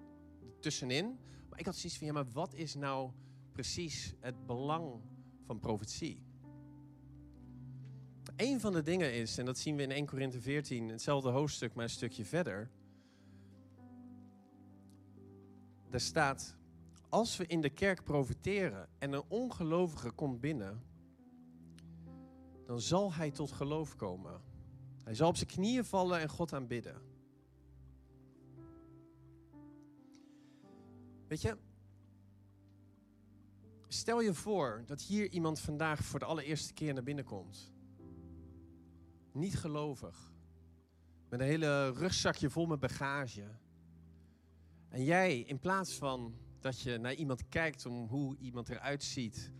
tussenin. 0.60 1.18
Maar 1.48 1.58
ik 1.58 1.66
had 1.66 1.76
zoiets 1.76 1.98
van, 1.98 2.06
ja, 2.06 2.12
maar 2.12 2.30
wat 2.32 2.54
is 2.54 2.74
nou 2.74 3.10
precies 3.52 4.14
het 4.20 4.46
belang 4.46 5.00
van 5.46 5.58
profetie? 5.58 6.22
Een 8.36 8.60
van 8.60 8.72
de 8.72 8.82
dingen 8.82 9.14
is, 9.14 9.38
en 9.38 9.44
dat 9.44 9.58
zien 9.58 9.76
we 9.76 9.82
in 9.82 9.90
1 9.90 10.06
Korinthe 10.06 10.40
14, 10.40 10.88
hetzelfde 10.88 11.30
hoofdstuk, 11.30 11.74
maar 11.74 11.84
een 11.84 11.90
stukje 11.90 12.24
verder. 12.24 12.70
Daar 15.90 16.00
staat, 16.00 16.56
als 17.08 17.36
we 17.36 17.46
in 17.46 17.60
de 17.60 17.70
kerk 17.70 18.04
profiteren 18.04 18.88
en 18.98 19.12
een 19.12 19.24
ongelovige 19.28 20.10
komt 20.10 20.40
binnen, 20.40 20.82
dan 22.66 22.80
zal 22.80 23.12
hij 23.12 23.30
tot 23.30 23.52
geloof 23.52 23.96
komen. 23.96 24.40
Hij 25.04 25.14
zal 25.14 25.28
op 25.28 25.36
zijn 25.36 25.50
knieën 25.50 25.84
vallen 25.84 26.20
en 26.20 26.28
God 26.28 26.52
aanbidden. 26.52 27.02
Weet 31.28 31.42
je, 31.42 31.56
stel 33.88 34.20
je 34.20 34.34
voor 34.34 34.82
dat 34.86 35.02
hier 35.02 35.30
iemand 35.30 35.60
vandaag 35.60 36.04
voor 36.04 36.18
de 36.18 36.24
allereerste 36.24 36.72
keer 36.72 36.94
naar 36.94 37.02
binnen 37.02 37.24
komt. 37.24 37.72
Niet 39.32 39.58
gelovig. 39.58 40.32
Met 41.28 41.40
een 41.40 41.46
hele 41.46 41.90
rugzakje 41.90 42.50
vol 42.50 42.66
met 42.66 42.80
bagage. 42.80 43.58
En 44.88 45.04
jij, 45.04 45.40
in 45.40 45.58
plaats 45.58 45.94
van 45.94 46.34
dat 46.60 46.80
je 46.80 46.98
naar 46.98 47.14
iemand 47.14 47.48
kijkt 47.48 47.86
om 47.86 48.06
hoe 48.06 48.36
iemand 48.36 48.68
eruit 48.68 49.02
ziet, 49.02 49.52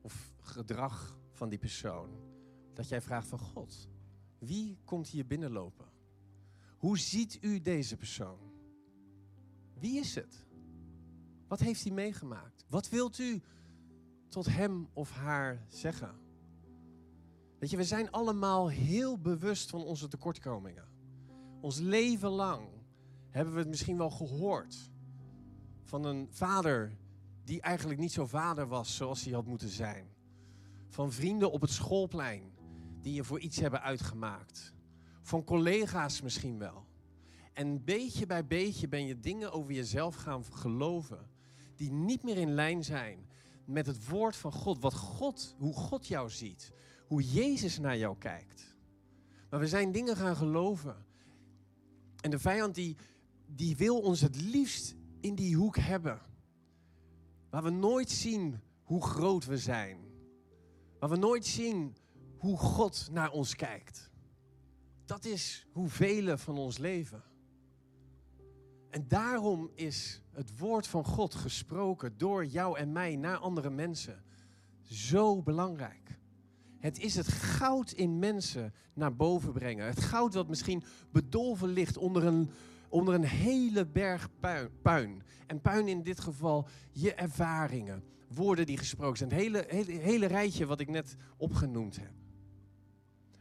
of 0.00 0.34
gedrag 0.40 1.18
van 1.30 1.48
die 1.48 1.58
persoon, 1.58 2.10
dat 2.74 2.88
jij 2.88 3.00
vraagt 3.00 3.28
van 3.28 3.38
God, 3.38 3.88
wie 4.38 4.78
komt 4.84 5.08
hier 5.08 5.26
binnenlopen? 5.26 5.90
Hoe 6.76 6.98
ziet 6.98 7.38
u 7.40 7.60
deze 7.60 7.96
persoon? 7.96 8.38
Wie 9.74 9.98
is 9.98 10.14
het? 10.14 10.46
Wat 11.48 11.60
heeft 11.60 11.82
hij 11.82 11.92
meegemaakt? 11.92 12.64
Wat 12.68 12.88
wilt 12.88 13.18
u 13.18 13.42
tot 14.28 14.46
hem 14.46 14.88
of 14.92 15.10
haar 15.10 15.64
zeggen? 15.68 16.14
Weet 17.62 17.70
je, 17.70 17.76
we 17.76 17.84
zijn 17.84 18.10
allemaal 18.10 18.68
heel 18.70 19.18
bewust 19.18 19.70
van 19.70 19.84
onze 19.84 20.08
tekortkomingen. 20.08 20.88
Ons 21.60 21.78
leven 21.78 22.28
lang 22.28 22.68
hebben 23.30 23.54
we 23.54 23.58
het 23.60 23.68
misschien 23.68 23.96
wel 23.96 24.10
gehoord 24.10 24.90
van 25.82 26.04
een 26.04 26.28
vader 26.30 26.96
die 27.44 27.60
eigenlijk 27.60 28.00
niet 28.00 28.12
zo 28.12 28.26
vader 28.26 28.68
was 28.68 28.96
zoals 28.96 29.24
hij 29.24 29.32
had 29.32 29.46
moeten 29.46 29.68
zijn. 29.68 30.06
Van 30.88 31.12
vrienden 31.12 31.52
op 31.52 31.60
het 31.60 31.70
schoolplein 31.70 32.52
die 33.00 33.14
je 33.14 33.24
voor 33.24 33.40
iets 33.40 33.60
hebben 33.60 33.82
uitgemaakt. 33.82 34.74
Van 35.20 35.44
collega's 35.44 36.20
misschien 36.20 36.58
wel. 36.58 36.86
En 37.52 37.84
beetje 37.84 38.26
bij 38.26 38.46
beetje 38.46 38.88
ben 38.88 39.06
je 39.06 39.20
dingen 39.20 39.52
over 39.52 39.72
jezelf 39.72 40.14
gaan 40.14 40.44
geloven 40.44 41.30
die 41.76 41.92
niet 41.92 42.22
meer 42.22 42.36
in 42.36 42.54
lijn 42.54 42.84
zijn 42.84 43.26
met 43.64 43.86
het 43.86 44.08
woord 44.08 44.36
van 44.36 44.52
God, 44.52 44.80
wat 44.80 44.94
God, 44.94 45.54
hoe 45.58 45.74
God 45.74 46.06
jou 46.06 46.30
ziet, 46.30 46.72
hoe 47.12 47.22
Jezus 47.22 47.78
naar 47.78 47.98
jou 47.98 48.18
kijkt. 48.18 48.76
Maar 49.50 49.60
we 49.60 49.68
zijn 49.68 49.92
dingen 49.92 50.16
gaan 50.16 50.36
geloven. 50.36 51.06
En 52.20 52.30
de 52.30 52.38
vijand 52.38 52.74
die, 52.74 52.96
die 53.46 53.76
wil 53.76 54.00
ons 54.00 54.20
het 54.20 54.40
liefst 54.40 54.94
in 55.20 55.34
die 55.34 55.56
hoek 55.56 55.76
hebben. 55.76 56.20
Waar 57.50 57.62
we 57.62 57.70
nooit 57.70 58.10
zien 58.10 58.60
hoe 58.82 59.02
groot 59.02 59.44
we 59.44 59.58
zijn. 59.58 59.98
Waar 60.98 61.08
we 61.08 61.16
nooit 61.16 61.46
zien 61.46 61.96
hoe 62.38 62.58
God 62.58 63.08
naar 63.10 63.30
ons 63.30 63.54
kijkt. 63.54 64.10
Dat 65.04 65.24
is 65.24 65.66
hoe 65.72 65.88
velen 65.88 66.38
van 66.38 66.58
ons 66.58 66.78
leven. 66.78 67.22
En 68.90 69.08
daarom 69.08 69.70
is 69.74 70.22
het 70.30 70.58
woord 70.58 70.86
van 70.86 71.04
God 71.04 71.34
gesproken 71.34 72.18
door 72.18 72.46
jou 72.46 72.78
en 72.78 72.92
mij 72.92 73.16
naar 73.16 73.36
andere 73.36 73.70
mensen 73.70 74.24
zo 74.82 75.42
belangrijk. 75.42 76.01
Het 76.82 76.98
is 76.98 77.14
het 77.14 77.28
goud 77.28 77.90
in 77.90 78.18
mensen 78.18 78.74
naar 78.94 79.16
boven 79.16 79.52
brengen. 79.52 79.86
Het 79.86 80.04
goud 80.04 80.32
dat 80.32 80.48
misschien 80.48 80.84
bedolven 81.10 81.68
ligt 81.68 81.96
onder 81.96 82.24
een, 82.26 82.50
onder 82.88 83.14
een 83.14 83.24
hele 83.24 83.86
berg 83.86 84.28
puin. 84.82 85.22
En 85.46 85.60
puin 85.60 85.88
in 85.88 86.02
dit 86.02 86.20
geval 86.20 86.68
je 86.92 87.14
ervaringen, 87.14 88.04
woorden 88.28 88.66
die 88.66 88.78
gesproken 88.78 89.16
zijn. 89.16 89.30
Het 89.30 89.40
hele, 89.40 89.64
hele, 89.68 89.92
hele 89.92 90.26
rijtje 90.26 90.66
wat 90.66 90.80
ik 90.80 90.88
net 90.88 91.16
opgenoemd 91.36 91.96
heb. 91.96 92.12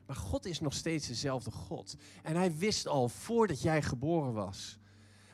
Maar 0.05 0.15
God 0.15 0.45
is 0.45 0.59
nog 0.59 0.73
steeds 0.73 1.07
dezelfde 1.07 1.51
God. 1.51 1.95
En 2.23 2.35
hij 2.35 2.57
wist 2.57 2.87
al 2.87 3.09
voordat 3.09 3.61
jij 3.61 3.81
geboren 3.81 4.33
was. 4.33 4.79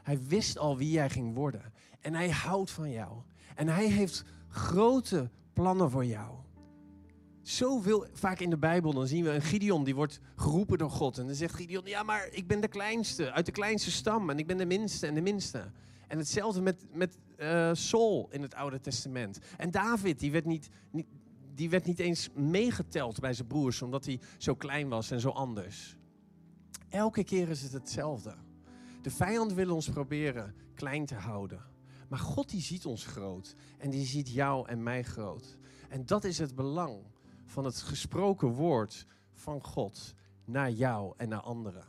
Hij 0.04 0.24
wist 0.24 0.58
al 0.58 0.78
wie 0.78 0.92
jij 0.92 1.10
ging 1.10 1.34
worden. 1.34 1.74
En 2.00 2.14
hij 2.14 2.30
houdt 2.30 2.72
van 2.72 2.92
jou. 2.92 3.22
En 3.56 3.68
hij 3.68 3.90
heeft 3.90 4.24
grote 4.48 5.30
plannen 5.54 5.90
voor 5.90 6.06
jou. 6.06 6.46
Zoveel, 7.48 8.06
vaak 8.14 8.40
in 8.40 8.50
de 8.50 8.58
Bijbel, 8.58 8.94
dan 8.94 9.08
zien 9.08 9.24
we 9.24 9.30
een 9.30 9.42
Gideon 9.42 9.84
die 9.84 9.96
wordt 9.96 10.20
geroepen 10.36 10.78
door 10.78 10.92
God. 10.92 11.18
En 11.18 11.26
dan 11.26 11.36
zegt 11.36 11.56
Gideon, 11.56 11.86
ja 11.86 12.04
maar 12.04 12.28
ik 12.32 12.48
ben 12.48 12.62
de 12.62 12.68
kleinste, 12.68 13.32
uit 13.32 13.46
de 13.46 13.52
kleinste 13.52 13.92
stam. 13.92 14.30
En 14.30 14.38
ik 14.40 14.48
ben 14.48 14.58
de 14.58 14.66
minste 14.66 15.08
en 15.08 15.14
de 15.14 15.22
minste. 15.22 15.72
En 16.08 16.18
hetzelfde 16.18 16.62
met, 16.62 16.86
met 16.92 17.18
uh, 17.38 17.70
Saul 17.74 18.28
in 18.32 18.42
het 18.42 18.54
Oude 18.56 18.80
Testament. 18.80 19.40
En 19.58 19.72
David, 19.72 20.20
die 20.20 20.32
werd 20.32 20.46
niet, 20.46 20.70
niet, 20.92 21.06
die 21.56 21.70
werd 21.70 21.86
niet 21.86 22.00
eens 22.00 22.30
meegeteld 22.34 23.20
bij 23.20 23.34
zijn 23.34 23.48
broers, 23.48 23.82
omdat 23.82 24.06
hij 24.06 24.20
zo 24.38 24.56
klein 24.56 24.90
was 24.90 25.12
en 25.12 25.20
zo 25.20 25.30
anders. 25.30 25.98
Elke 26.90 27.24
keer 27.24 27.50
is 27.50 27.62
het 27.62 27.74
hetzelfde. 27.74 28.36
De 29.02 29.12
vijand 29.12 29.54
wil 29.54 29.74
ons 29.74 29.90
proberen 29.90 30.56
klein 30.76 31.06
te 31.06 31.16
houden. 31.16 31.62
Maar 32.08 32.20
God 32.20 32.50
die 32.50 32.62
ziet 32.62 32.86
ons 32.86 33.06
groot. 33.06 33.56
En 33.78 33.90
die 33.90 34.06
ziet 34.06 34.30
jou 34.30 34.68
en 34.68 34.84
mij 34.84 35.04
groot. 35.04 35.58
En 35.90 36.06
dat 36.06 36.24
is 36.24 36.38
het 36.38 36.56
belang 36.56 37.00
van 37.48 37.66
het 37.66 37.82
gesproken 37.82 38.48
woord 38.48 39.06
van 39.34 39.64
God 39.64 40.14
naar 40.46 40.72
jou 40.72 41.14
en 41.18 41.30
naar 41.30 41.42
anderen. 41.42 41.86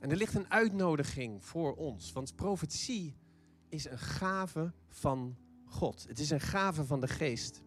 En 0.00 0.10
er 0.10 0.16
ligt 0.16 0.34
een 0.34 0.50
uitnodiging 0.50 1.44
voor 1.44 1.74
ons. 1.74 2.12
Want 2.12 2.34
profetie 2.34 3.16
is 3.68 3.84
een 3.84 3.98
gave 3.98 4.72
van 4.88 5.36
God. 5.64 6.04
Het 6.08 6.18
is 6.18 6.30
een 6.30 6.40
gave 6.40 6.84
van 6.84 7.00
de 7.00 7.08
geest. 7.08 7.62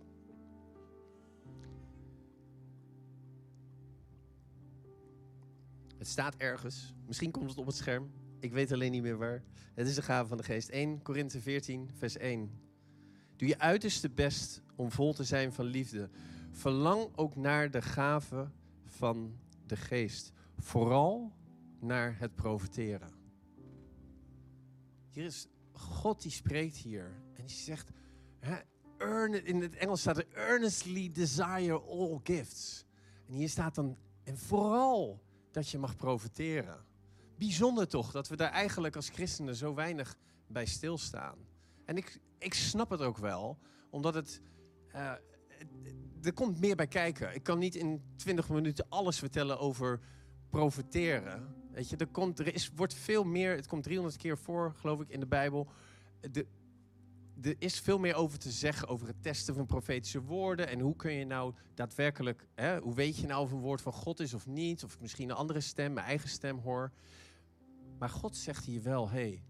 Het 5.98 6.08
staat 6.08 6.36
ergens. 6.36 6.94
Misschien 7.06 7.32
komt 7.32 7.50
het 7.50 7.58
op 7.58 7.66
het 7.66 7.76
scherm. 7.76 8.12
Ik 8.40 8.54
weet 8.54 8.72
alleen 8.72 8.92
niet 8.92 9.02
meer 9.02 9.18
waar. 9.18 9.44
Het 9.74 9.88
is 9.88 9.96
de 9.96 10.02
gave 10.02 10.28
van 10.28 10.38
de 10.38 10.44
geest. 10.44 10.70
1 10.70 11.02
Korinthe 11.02 11.42
14, 11.42 11.90
vers 11.98 12.18
1. 12.18 12.52
Doe 13.36 13.48
je 13.48 13.60
uiterste 13.60 14.10
best 14.10 14.62
om 14.76 14.92
vol 14.92 15.14
te 15.14 15.24
zijn 15.24 15.54
van 15.54 15.66
liefde. 15.66 16.10
Verlang 16.56 17.10
ook 17.16 17.36
naar 17.36 17.72
de 17.72 17.82
gave 17.82 18.52
van 18.86 19.40
de 19.66 19.76
geest. 19.76 20.32
Vooral 20.58 21.34
naar 21.80 22.16
het 22.20 22.36
profiteren. 22.36 23.10
Hier 25.10 25.26
is 25.26 25.48
God 25.72 26.22
die 26.22 26.32
spreekt 26.32 26.76
hier. 26.76 27.12
En 27.34 27.46
die 27.46 27.56
zegt, 27.56 27.90
hè, 28.40 28.58
in 29.44 29.62
het 29.62 29.76
Engels 29.76 30.00
staat 30.00 30.18
er 30.18 30.28
earnestly 30.34 31.12
desire 31.12 31.82
all 31.82 32.20
gifts. 32.24 32.86
En 33.28 33.34
hier 33.34 33.50
staat 33.50 33.76
dan, 33.76 33.98
en 34.24 34.38
vooral 34.38 35.22
dat 35.52 35.70
je 35.70 35.78
mag 35.78 35.96
profiteren. 35.96 36.86
Bijzonder 37.38 37.88
toch 37.88 38.12
dat 38.12 38.28
we 38.28 38.36
daar 38.36 38.52
eigenlijk 38.52 38.96
als 38.96 39.10
christenen 39.10 39.56
zo 39.56 39.74
weinig 39.74 40.18
bij 40.48 40.66
stilstaan. 40.66 41.38
En 41.86 41.98
ik, 41.98 42.20
ik 42.38 42.54
snap 42.54 42.90
het 42.90 43.02
ook 43.02 43.18
wel, 43.18 43.58
omdat 43.90 44.14
het, 44.14 44.42
uh, 44.96 45.14
er 46.26 46.34
komt 46.34 46.60
meer 46.60 46.76
bij 46.76 46.88
kijken. 46.88 47.36
Ik 47.36 47.44
kan 47.44 47.60
niet 47.60 47.76
in 47.76 48.02
20 48.16 48.50
minuten 48.50 48.86
alles 48.90 49.20
vertellen 49.20 49.60
over 49.60 50.00
profiteren. 50.50 51.56
Weet 51.72 51.90
je, 51.90 51.98
er, 51.98 52.08
komt, 52.08 52.40
er 52.40 52.54
is, 52.54 52.72
wordt 52.76 52.94
veel 52.94 53.24
meer, 53.24 53.56
het 53.56 53.68
komt 53.68 53.84
300 53.84 54.18
keer 54.18 54.38
voor, 54.38 54.74
geloof 54.76 55.02
ik, 55.02 55.10
in 55.10 55.20
de 55.20 55.26
Bijbel. 55.26 55.68
De, 56.32 56.48
er 57.42 57.56
is 57.60 57.80
veel 57.80 58.00
meer 58.00 58.16
over 58.16 58.40
te 58.40 58.52
zeggen 58.52 58.88
over 58.88 59.08
het 59.08 59.24
testen 59.24 59.56
van 59.56 59.66
profetische 59.66 60.22
woorden. 60.22 60.68
En 60.68 60.80
hoe 60.80 60.96
kun 60.96 61.12
je 61.12 61.26
nou 61.26 61.54
daadwerkelijk, 61.74 62.48
hè, 62.56 62.80
hoe 62.80 62.94
weet 62.94 63.18
je 63.18 63.28
nou 63.28 63.42
of 63.42 63.52
een 63.52 63.60
woord 63.60 63.82
van 63.82 63.94
God 63.94 64.20
is 64.20 64.34
of 64.34 64.46
niet? 64.46 64.84
Of 64.84 65.00
misschien 65.00 65.30
een 65.30 65.36
andere 65.36 65.62
stem, 65.62 65.94
mijn 65.94 66.06
eigen 66.06 66.30
stem 66.30 66.58
hoor. 66.58 66.92
Maar 67.98 68.10
God 68.10 68.38
zegt 68.38 68.66
hier 68.66 68.82
wel, 68.84 69.10
hey, 69.10 69.44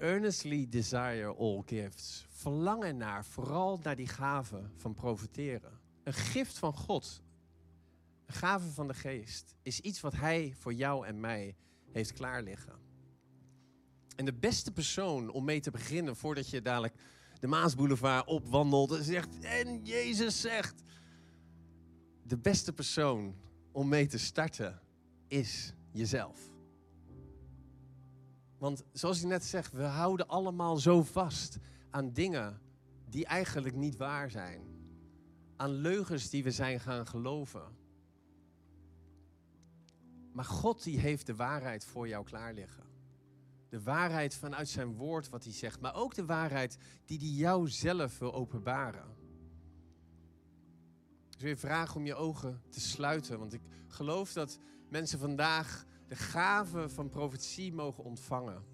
earnestly 0.00 0.66
desire 0.68 1.34
all 1.36 1.62
gifts. 1.66 2.26
Verlang 2.28 2.84
ernaar, 2.84 3.24
vooral 3.24 3.80
naar 3.82 3.96
die 3.96 4.08
gave 4.08 4.62
van 4.76 4.94
profiteren. 4.94 5.80
Een 6.02 6.12
gift 6.12 6.58
van 6.58 6.74
God, 6.74 7.22
een 8.26 8.34
gave 8.34 8.70
van 8.70 8.86
de 8.86 8.94
geest, 8.94 9.54
is 9.62 9.80
iets 9.80 10.00
wat 10.00 10.12
Hij 10.12 10.54
voor 10.58 10.74
jou 10.74 11.06
en 11.06 11.20
mij 11.20 11.56
heeft 11.92 12.12
klaar 12.12 12.42
liggen. 12.42 12.78
En 14.16 14.24
de 14.24 14.34
beste 14.34 14.72
persoon 14.72 15.30
om 15.30 15.44
mee 15.44 15.60
te 15.60 15.70
beginnen, 15.70 16.16
voordat 16.16 16.50
je 16.50 16.62
dadelijk 16.62 16.94
de 17.40 17.46
Maasboulevard 17.46 18.26
opwandelt 18.26 18.92
en 18.92 19.04
zegt, 19.04 19.38
en 19.40 19.84
Jezus 19.84 20.40
zegt, 20.40 20.82
de 22.22 22.38
beste 22.38 22.72
persoon 22.72 23.34
om 23.72 23.88
mee 23.88 24.06
te 24.06 24.18
starten 24.18 24.80
is 25.28 25.72
jezelf. 25.92 26.49
Want 28.60 28.84
zoals 28.92 29.20
je 29.20 29.26
net 29.26 29.44
zegt, 29.44 29.72
we 29.72 29.82
houden 29.82 30.28
allemaal 30.28 30.76
zo 30.76 31.02
vast 31.02 31.58
aan 31.90 32.12
dingen 32.12 32.60
die 33.08 33.26
eigenlijk 33.26 33.76
niet 33.76 33.96
waar 33.96 34.30
zijn. 34.30 34.62
Aan 35.56 35.70
leugens 35.70 36.30
die 36.30 36.42
we 36.42 36.50
zijn 36.50 36.80
gaan 36.80 37.06
geloven. 37.06 37.62
Maar 40.32 40.44
God 40.44 40.82
die 40.82 40.98
heeft 40.98 41.26
de 41.26 41.34
waarheid 41.34 41.84
voor 41.84 42.08
jou 42.08 42.24
klaar 42.24 42.54
liggen. 42.54 42.84
De 43.68 43.82
waarheid 43.82 44.34
vanuit 44.34 44.68
zijn 44.68 44.94
woord 44.94 45.28
wat 45.28 45.44
hij 45.44 45.52
zegt, 45.52 45.80
maar 45.80 45.94
ook 45.94 46.14
de 46.14 46.24
waarheid 46.24 46.78
die 47.04 47.18
hij 47.18 47.28
jou 47.28 47.68
zelf 47.68 48.18
wil 48.18 48.34
openbaren. 48.34 49.16
Ik 51.30 51.40
wil 51.40 51.48
je 51.48 51.56
vragen 51.56 51.96
om 51.96 52.06
je 52.06 52.14
ogen 52.14 52.62
te 52.68 52.80
sluiten, 52.80 53.38
want 53.38 53.52
ik 53.52 53.62
geloof 53.86 54.32
dat 54.32 54.58
mensen 54.88 55.18
vandaag 55.18 55.84
de 56.10 56.16
gave 56.16 56.88
van 56.88 57.08
profetie 57.08 57.72
mogen 57.72 58.04
ontvangen. 58.04 58.64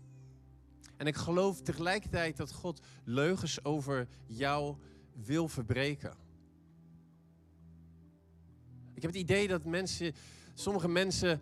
En 0.97 1.07
ik 1.07 1.17
geloof 1.17 1.63
tegelijkertijd 1.63 2.37
dat 2.37 2.53
God 2.53 2.81
leugens 3.05 3.65
over 3.65 4.09
jou 4.27 4.77
wil 5.13 5.49
verbreken. 5.49 6.17
Ik 8.95 9.03
heb 9.03 9.11
het 9.11 9.21
idee 9.21 9.49
dat 9.49 9.65
mensen, 9.65 10.15
sommige 10.55 10.89
mensen 10.89 11.41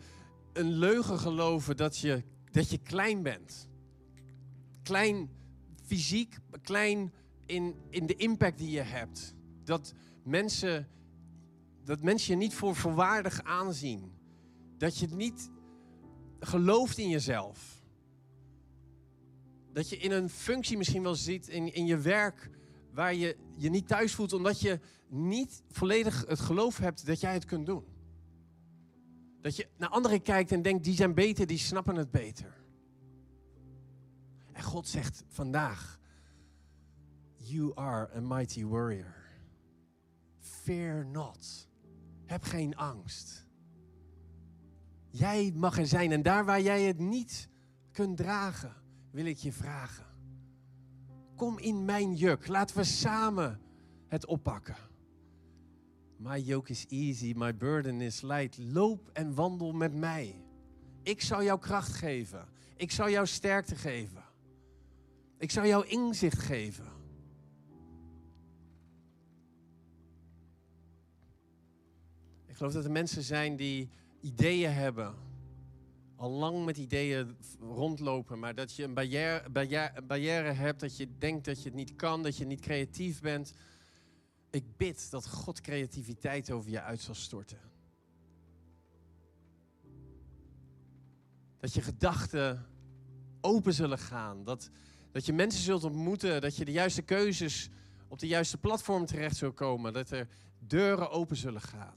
een 0.52 0.72
leugen 0.72 1.18
geloven 1.18 1.76
dat 1.76 1.98
je 1.98 2.22
dat 2.50 2.70
je 2.70 2.78
klein 2.78 3.22
bent. 3.22 3.68
Klein 4.82 5.30
fysiek, 5.84 6.38
klein 6.62 7.12
in, 7.46 7.74
in 7.90 8.06
de 8.06 8.16
impact 8.16 8.58
die 8.58 8.70
je 8.70 8.80
hebt. 8.80 9.34
Dat 9.64 9.94
mensen, 10.22 10.88
dat 11.84 12.02
mensen 12.02 12.32
je 12.32 12.38
niet 12.38 12.54
voor 12.54 12.76
volwaardig 12.76 13.42
aanzien. 13.42 14.12
Dat 14.78 14.98
je 14.98 15.06
niet 15.06 15.52
gelooft 16.40 16.98
in 16.98 17.08
jezelf. 17.08 17.82
Dat 19.72 19.88
je 19.88 19.96
in 19.96 20.10
een 20.10 20.30
functie 20.30 20.76
misschien 20.76 21.02
wel 21.02 21.14
ziet 21.14 21.48
in, 21.48 21.74
in 21.74 21.86
je 21.86 21.98
werk 21.98 22.50
waar 22.92 23.14
je 23.14 23.36
je 23.56 23.70
niet 23.70 23.88
thuis 23.88 24.14
voelt 24.14 24.32
omdat 24.32 24.60
je 24.60 24.80
niet 25.08 25.62
volledig 25.70 26.24
het 26.26 26.40
geloof 26.40 26.78
hebt 26.78 27.06
dat 27.06 27.20
jij 27.20 27.32
het 27.32 27.44
kunt 27.44 27.66
doen. 27.66 27.84
Dat 29.40 29.56
je 29.56 29.68
naar 29.76 29.88
anderen 29.88 30.22
kijkt 30.22 30.52
en 30.52 30.62
denkt, 30.62 30.84
die 30.84 30.94
zijn 30.94 31.14
beter, 31.14 31.46
die 31.46 31.58
snappen 31.58 31.96
het 31.96 32.10
beter. 32.10 32.62
En 34.52 34.62
God 34.62 34.88
zegt 34.88 35.24
vandaag, 35.28 35.98
you 37.36 37.72
are 37.74 38.16
a 38.16 38.20
mighty 38.20 38.64
warrior. 38.64 39.14
Fear 40.38 41.06
not. 41.06 41.68
Heb 42.24 42.42
geen 42.42 42.76
angst. 42.76 43.43
Jij 45.16 45.52
mag 45.54 45.78
er 45.78 45.86
zijn 45.86 46.12
en 46.12 46.22
daar 46.22 46.44
waar 46.44 46.60
jij 46.60 46.82
het 46.82 46.98
niet 46.98 47.48
kunt 47.92 48.16
dragen, 48.16 48.74
wil 49.10 49.24
ik 49.24 49.36
je 49.36 49.52
vragen. 49.52 50.04
Kom 51.36 51.58
in 51.58 51.84
mijn 51.84 52.14
juk. 52.14 52.46
Laten 52.46 52.76
we 52.76 52.84
samen 52.84 53.60
het 54.08 54.26
oppakken. 54.26 54.76
My 56.16 56.38
yoke 56.38 56.70
is 56.70 56.86
easy, 56.88 57.32
my 57.36 57.56
burden 57.56 58.00
is 58.00 58.20
light. 58.20 58.58
Loop 58.58 59.10
en 59.12 59.34
wandel 59.34 59.72
met 59.72 59.94
mij. 59.94 60.44
Ik 61.02 61.20
zal 61.20 61.42
jou 61.42 61.60
kracht 61.60 61.92
geven. 61.92 62.48
Ik 62.76 62.90
zal 62.90 63.10
jou 63.10 63.26
sterkte 63.26 63.76
geven. 63.76 64.24
Ik 65.38 65.50
zal 65.50 65.66
jou 65.66 65.86
inzicht 65.86 66.38
geven. 66.38 66.92
Ik 72.46 72.56
geloof 72.56 72.72
dat 72.72 72.84
er 72.84 72.90
mensen 72.90 73.22
zijn 73.22 73.56
die 73.56 73.90
ideeën 74.24 74.72
hebben. 74.72 75.14
Al 76.16 76.30
lang 76.30 76.64
met 76.64 76.76
ideeën 76.76 77.36
rondlopen, 77.60 78.38
maar 78.38 78.54
dat 78.54 78.74
je 78.74 78.84
een 78.84 78.94
barrière, 78.94 79.50
barrière, 79.50 80.02
barrière 80.02 80.52
hebt, 80.52 80.80
dat 80.80 80.96
je 80.96 81.18
denkt 81.18 81.44
dat 81.44 81.58
je 81.58 81.64
het 81.64 81.74
niet 81.74 81.96
kan, 81.96 82.22
dat 82.22 82.36
je 82.36 82.46
niet 82.46 82.60
creatief 82.60 83.20
bent. 83.20 83.52
Ik 84.50 84.76
bid 84.76 85.10
dat 85.10 85.28
God 85.28 85.60
creativiteit 85.60 86.50
over 86.50 86.70
je 86.70 86.80
uit 86.80 87.00
zal 87.00 87.14
storten. 87.14 87.58
Dat 91.58 91.74
je 91.74 91.82
gedachten 91.82 92.66
open 93.40 93.72
zullen 93.72 93.98
gaan. 93.98 94.44
Dat, 94.44 94.70
dat 95.12 95.26
je 95.26 95.32
mensen 95.32 95.62
zult 95.62 95.84
ontmoeten. 95.84 96.40
Dat 96.40 96.56
je 96.56 96.64
de 96.64 96.72
juiste 96.72 97.02
keuzes 97.02 97.70
op 98.08 98.18
de 98.18 98.26
juiste 98.26 98.58
platform 98.58 99.06
terecht 99.06 99.36
zult 99.36 99.54
komen. 99.54 99.92
Dat 99.92 100.10
er 100.10 100.28
deuren 100.58 101.10
open 101.10 101.36
zullen 101.36 101.60
gaan. 101.60 101.94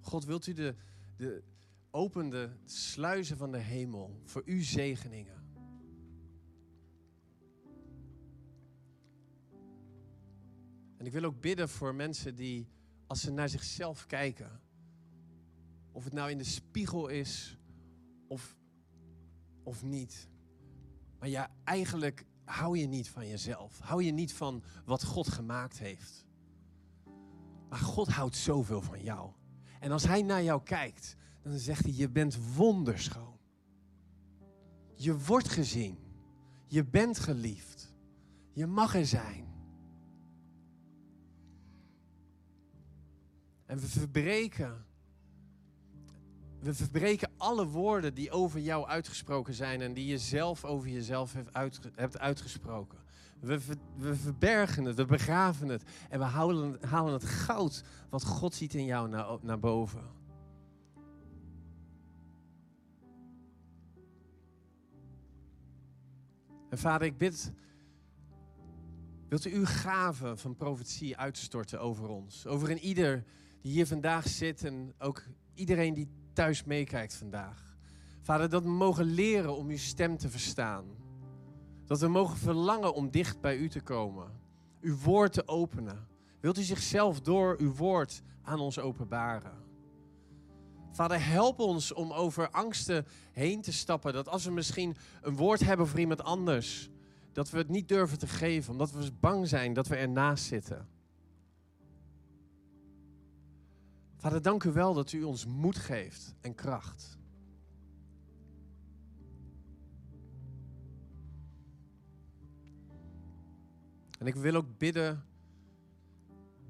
God, 0.00 0.24
wilt 0.24 0.46
u 0.46 0.52
de, 0.52 0.74
de 1.16 1.42
opende 1.90 2.56
sluizen 2.64 3.36
van 3.36 3.52
de 3.52 3.58
hemel 3.58 4.20
voor 4.24 4.42
uw 4.44 4.62
zegeningen? 4.62 5.42
En 10.96 11.06
ik 11.06 11.12
wil 11.12 11.24
ook 11.24 11.40
bidden 11.40 11.68
voor 11.68 11.94
mensen 11.94 12.34
die, 12.34 12.68
als 13.06 13.20
ze 13.20 13.30
naar 13.30 13.48
zichzelf 13.48 14.06
kijken, 14.06 14.60
of 15.92 16.04
het 16.04 16.12
nou 16.12 16.30
in 16.30 16.38
de 16.38 16.44
spiegel 16.44 17.08
is 17.08 17.58
of, 18.28 18.56
of 19.62 19.82
niet. 19.82 20.28
Maar 21.18 21.28
ja, 21.28 21.50
eigenlijk 21.64 22.24
hou 22.44 22.78
je 22.78 22.86
niet 22.86 23.08
van 23.08 23.28
jezelf. 23.28 23.78
Hou 23.78 24.02
je 24.02 24.12
niet 24.12 24.32
van 24.32 24.62
wat 24.84 25.04
God 25.04 25.28
gemaakt 25.28 25.78
heeft. 25.78 26.26
Maar 27.68 27.78
God 27.78 28.08
houdt 28.08 28.36
zoveel 28.36 28.82
van 28.82 29.02
jou. 29.02 29.32
En 29.84 29.92
als 29.92 30.04
Hij 30.04 30.22
naar 30.22 30.42
jou 30.42 30.62
kijkt, 30.62 31.16
dan 31.42 31.58
zegt 31.58 31.84
hij: 31.84 31.92
Je 31.92 32.08
bent 32.08 32.54
wonderschoon. 32.54 33.38
Je 34.94 35.18
wordt 35.18 35.48
gezien. 35.48 35.98
Je 36.66 36.84
bent 36.84 37.18
geliefd. 37.18 37.94
Je 38.52 38.66
mag 38.66 38.94
er 38.94 39.06
zijn. 39.06 39.46
En 43.66 43.78
we 43.78 43.86
verbreken. 43.86 44.86
We 46.60 46.74
verbreken 46.74 47.30
alle 47.36 47.66
woorden 47.66 48.14
die 48.14 48.30
over 48.30 48.60
jou 48.60 48.86
uitgesproken 48.86 49.54
zijn 49.54 49.80
en 49.80 49.94
die 49.94 50.06
je 50.06 50.18
zelf 50.18 50.64
over 50.64 50.88
jezelf 50.88 51.32
hebt, 51.94 52.18
uitgesproken. 52.18 52.98
We, 53.44 53.60
verbergen 54.14 54.84
het, 54.84 54.96
we 54.96 55.04
begraven 55.04 55.68
het 55.68 55.82
en 56.08 56.18
we 56.18 56.24
halen, 56.24 57.12
het 57.12 57.24
goud 57.24 57.84
wat 58.10 58.24
God 58.24 58.54
ziet 58.54 58.74
in 58.74 58.84
jou 58.84 59.08
naar, 59.08 59.38
naar 59.40 59.58
boven. 59.58 60.02
En 66.70 66.78
vader, 66.78 67.06
ik 67.06 67.18
bid, 67.18 67.52
wilt 69.28 69.44
u 69.44 69.54
uw 69.54 69.66
gave 69.66 70.36
van 70.36 70.56
profetie 70.56 71.16
uitstorten 71.16 71.80
over 71.80 72.08
ons? 72.08 72.46
Over 72.46 72.70
een 72.70 72.78
ieder 72.78 73.24
die 73.60 73.72
hier 73.72 73.86
vandaag 73.86 74.28
zit 74.28 74.64
en 74.64 74.94
ook 74.98 75.22
iedereen 75.54 75.94
die 75.94 76.08
thuis 76.32 76.64
meekijkt 76.64 77.14
vandaag. 77.14 77.76
Vader, 78.20 78.48
dat 78.48 78.62
we 78.62 78.68
mogen 78.68 79.04
leren 79.04 79.56
om 79.56 79.68
uw 79.68 79.76
stem 79.76 80.16
te 80.16 80.28
verstaan. 80.28 81.03
Dat 81.86 82.00
we 82.00 82.08
mogen 82.08 82.36
verlangen 82.36 82.94
om 82.94 83.10
dicht 83.10 83.40
bij 83.40 83.56
u 83.56 83.68
te 83.68 83.80
komen. 83.80 84.40
Uw 84.80 84.96
woord 84.96 85.32
te 85.32 85.48
openen. 85.48 86.06
Wilt 86.40 86.58
u 86.58 86.62
zichzelf 86.62 87.20
door 87.20 87.56
uw 87.58 87.74
woord 87.74 88.22
aan 88.42 88.60
ons 88.60 88.78
openbaren? 88.78 89.62
Vader, 90.90 91.26
help 91.26 91.58
ons 91.58 91.92
om 91.92 92.12
over 92.12 92.50
angsten 92.50 93.06
heen 93.32 93.60
te 93.60 93.72
stappen. 93.72 94.12
Dat 94.12 94.28
als 94.28 94.44
we 94.44 94.50
misschien 94.50 94.96
een 95.22 95.36
woord 95.36 95.60
hebben 95.60 95.86
voor 95.86 95.98
iemand 95.98 96.22
anders, 96.22 96.90
dat 97.32 97.50
we 97.50 97.58
het 97.58 97.68
niet 97.68 97.88
durven 97.88 98.18
te 98.18 98.26
geven, 98.26 98.72
omdat 98.72 98.90
we 98.90 99.10
bang 99.20 99.48
zijn 99.48 99.72
dat 99.72 99.86
we 99.86 99.96
ernaast 99.96 100.44
zitten. 100.44 100.88
Vader, 104.16 104.42
dank 104.42 104.64
u 104.64 104.72
wel 104.72 104.94
dat 104.94 105.12
u 105.12 105.22
ons 105.22 105.46
moed 105.46 105.76
geeft 105.76 106.34
en 106.40 106.54
kracht. 106.54 107.18
En 114.24 114.30
ik 114.30 114.36
wil 114.36 114.54
ook 114.54 114.78
bidden 114.78 115.24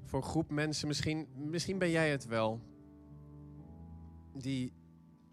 voor 0.03 0.19
een 0.19 0.29
groep 0.29 0.51
mensen, 0.51 0.87
misschien, 0.87 1.27
misschien 1.35 1.77
ben 1.77 1.89
jij 1.89 2.11
het 2.11 2.25
wel, 2.25 2.61
die 4.33 4.73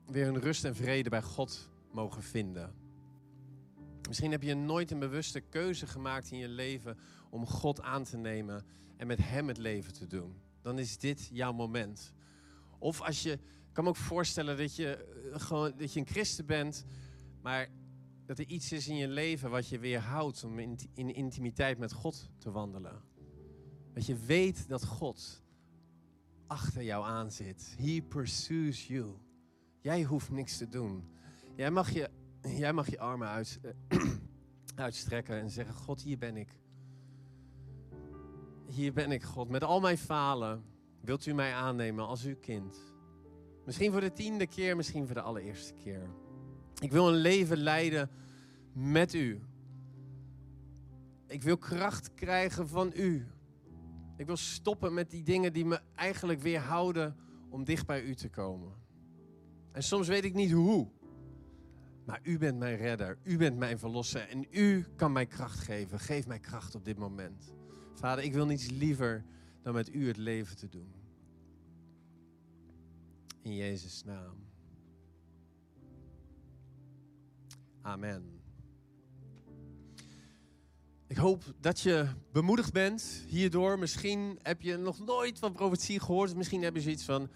weer 0.07 0.27
een 0.27 0.41
rust 0.41 0.65
en 0.65 0.75
vrede 0.75 1.11
bij 1.11 1.23
God 1.23 1.71
mogen 1.91 2.23
vinden. 2.23 2.75
Misschien 4.09 4.31
heb 4.31 4.43
je 4.43 4.55
nooit 4.55 4.91
een 4.91 4.99
bewuste 4.99 5.41
keuze 5.41 5.87
gemaakt 5.87 6.31
in 6.31 6.39
je 6.39 6.49
leven 6.49 6.99
om 7.31 7.47
God 7.47 7.81
aan 7.81 8.05
te 8.05 8.17
nemen 8.17 8.65
en 8.97 9.07
met 9.07 9.19
Hem 9.23 9.49
het 9.49 9.59
leven 9.59 9.93
te 9.93 10.07
doen. 10.07 10.35
Dan 10.61 10.79
is 10.79 10.99
dit 10.99 11.29
jouw 11.33 11.53
moment. 11.53 12.13
Of 12.79 13.01
als 13.01 13.23
je, 13.23 13.33
ik 13.33 13.73
kan 13.73 13.85
me 13.85 13.91
ook 13.91 13.97
voorstellen 13.97 14.57
dat 14.57 14.77
je, 14.77 14.97
eh, 14.97 15.41
gewoon, 15.41 15.73
dat 15.77 15.93
je 15.93 16.01
een 16.01 16.07
christen 16.07 16.47
bent, 16.47 16.85
maar 17.41 17.69
dat 18.37 18.47
er 18.47 18.53
iets 18.53 18.73
is 18.73 18.89
in 18.89 18.97
je 18.97 19.09
leven 19.09 19.51
wat 19.51 19.69
je 19.69 19.79
weerhoudt 19.79 20.45
om 20.45 20.59
in, 20.59 20.79
in 20.95 21.15
intimiteit 21.15 21.79
met 21.79 21.93
God 21.93 22.31
te 22.39 22.51
wandelen. 22.51 23.03
Dat 23.93 24.07
je 24.07 24.17
weet 24.17 24.69
dat 24.69 24.85
God 24.85 25.43
achter 26.47 26.83
jou 26.83 27.05
aan 27.05 27.31
zit. 27.31 27.75
He 27.79 28.03
pursues 28.09 28.87
you. 28.87 29.15
Jij 29.81 30.03
hoeft 30.03 30.31
niks 30.31 30.57
te 30.57 30.69
doen. 30.69 31.09
Jij 31.57 31.71
mag 31.71 31.91
je, 31.91 32.11
jij 32.41 32.73
mag 32.73 32.91
je 32.91 32.99
armen 32.99 33.29
uit, 33.29 33.61
uitstrekken 34.75 35.41
en 35.41 35.51
zeggen: 35.51 35.75
God, 35.75 36.03
hier 36.03 36.19
ben 36.19 36.37
ik. 36.37 36.59
Hier 38.67 38.93
ben 38.93 39.13
ik, 39.13 39.23
God. 39.23 39.49
Met 39.49 39.65
al 39.65 39.81
mijn 39.81 39.99
falen 39.99 40.65
wilt 41.01 41.27
u 41.27 41.35
mij 41.35 41.55
aannemen 41.55 42.07
als 42.07 42.25
uw 42.25 42.37
kind. 42.41 42.77
Misschien 43.65 43.93
voor 43.93 44.01
de 44.01 44.13
tiende 44.13 44.47
keer, 44.47 44.77
misschien 44.77 45.07
voor 45.07 45.15
de 45.15 45.23
allereerste 45.23 45.75
keer. 45.75 46.22
Ik 46.83 46.93
wil 46.93 47.09
een 47.09 47.21
leven 47.21 47.57
leiden 47.57 48.11
met 48.73 49.15
u. 49.15 49.41
Ik 51.27 51.43
wil 51.43 51.59
kracht 51.59 52.15
krijgen 52.15 52.69
van 52.69 52.93
u. 52.97 53.27
Ik 54.17 54.27
wil 54.27 54.37
stoppen 54.37 54.95
met 54.95 55.11
die 55.11 55.23
dingen 55.23 55.53
die 55.53 55.65
me 55.65 55.81
eigenlijk 55.95 56.41
weerhouden 56.41 57.17
om 57.49 57.65
dicht 57.65 57.87
bij 57.87 58.03
u 58.03 58.15
te 58.15 58.29
komen. 58.29 58.73
En 59.73 59.83
soms 59.83 60.09
weet 60.09 60.25
ik 60.25 60.35
niet 60.35 60.51
hoe. 60.51 60.89
Maar 62.05 62.21
u 62.23 62.39
bent 62.39 62.59
mijn 62.59 62.77
redder. 62.77 63.19
U 63.23 63.37
bent 63.37 63.57
mijn 63.57 63.79
verlosser. 63.79 64.29
En 64.29 64.47
u 64.51 64.85
kan 64.97 65.13
mij 65.13 65.27
kracht 65.27 65.59
geven. 65.59 66.01
Geef 66.01 66.27
mij 66.27 66.41
kracht 66.41 66.75
op 66.75 66.85
dit 66.85 66.99
moment. 66.99 67.53
Vader, 67.95 68.25
ik 68.25 68.33
wil 68.33 68.47
niets 68.47 68.71
liever 68.71 69.25
dan 69.63 69.75
met 69.75 69.95
u 69.95 70.07
het 70.07 70.17
leven 70.17 70.57
te 70.57 70.69
doen. 70.69 70.93
In 73.43 73.55
Jezus' 73.55 74.05
naam. 74.05 74.52
Amen. 77.83 78.41
Ik 81.07 81.17
hoop 81.17 81.43
dat 81.61 81.81
je 81.81 82.07
bemoedigd 82.33 82.73
bent 82.73 83.25
hierdoor. 83.27 83.79
Misschien 83.79 84.39
heb 84.43 84.63
je 84.63 84.77
nog 84.77 84.99
nooit 84.99 85.39
van 85.39 85.53
profetie 85.53 86.01
gehoord. 86.01 86.37
Misschien 86.37 86.63
heb 86.63 86.75
je 86.75 86.81
zoiets 86.81 87.05
van, 87.05 87.29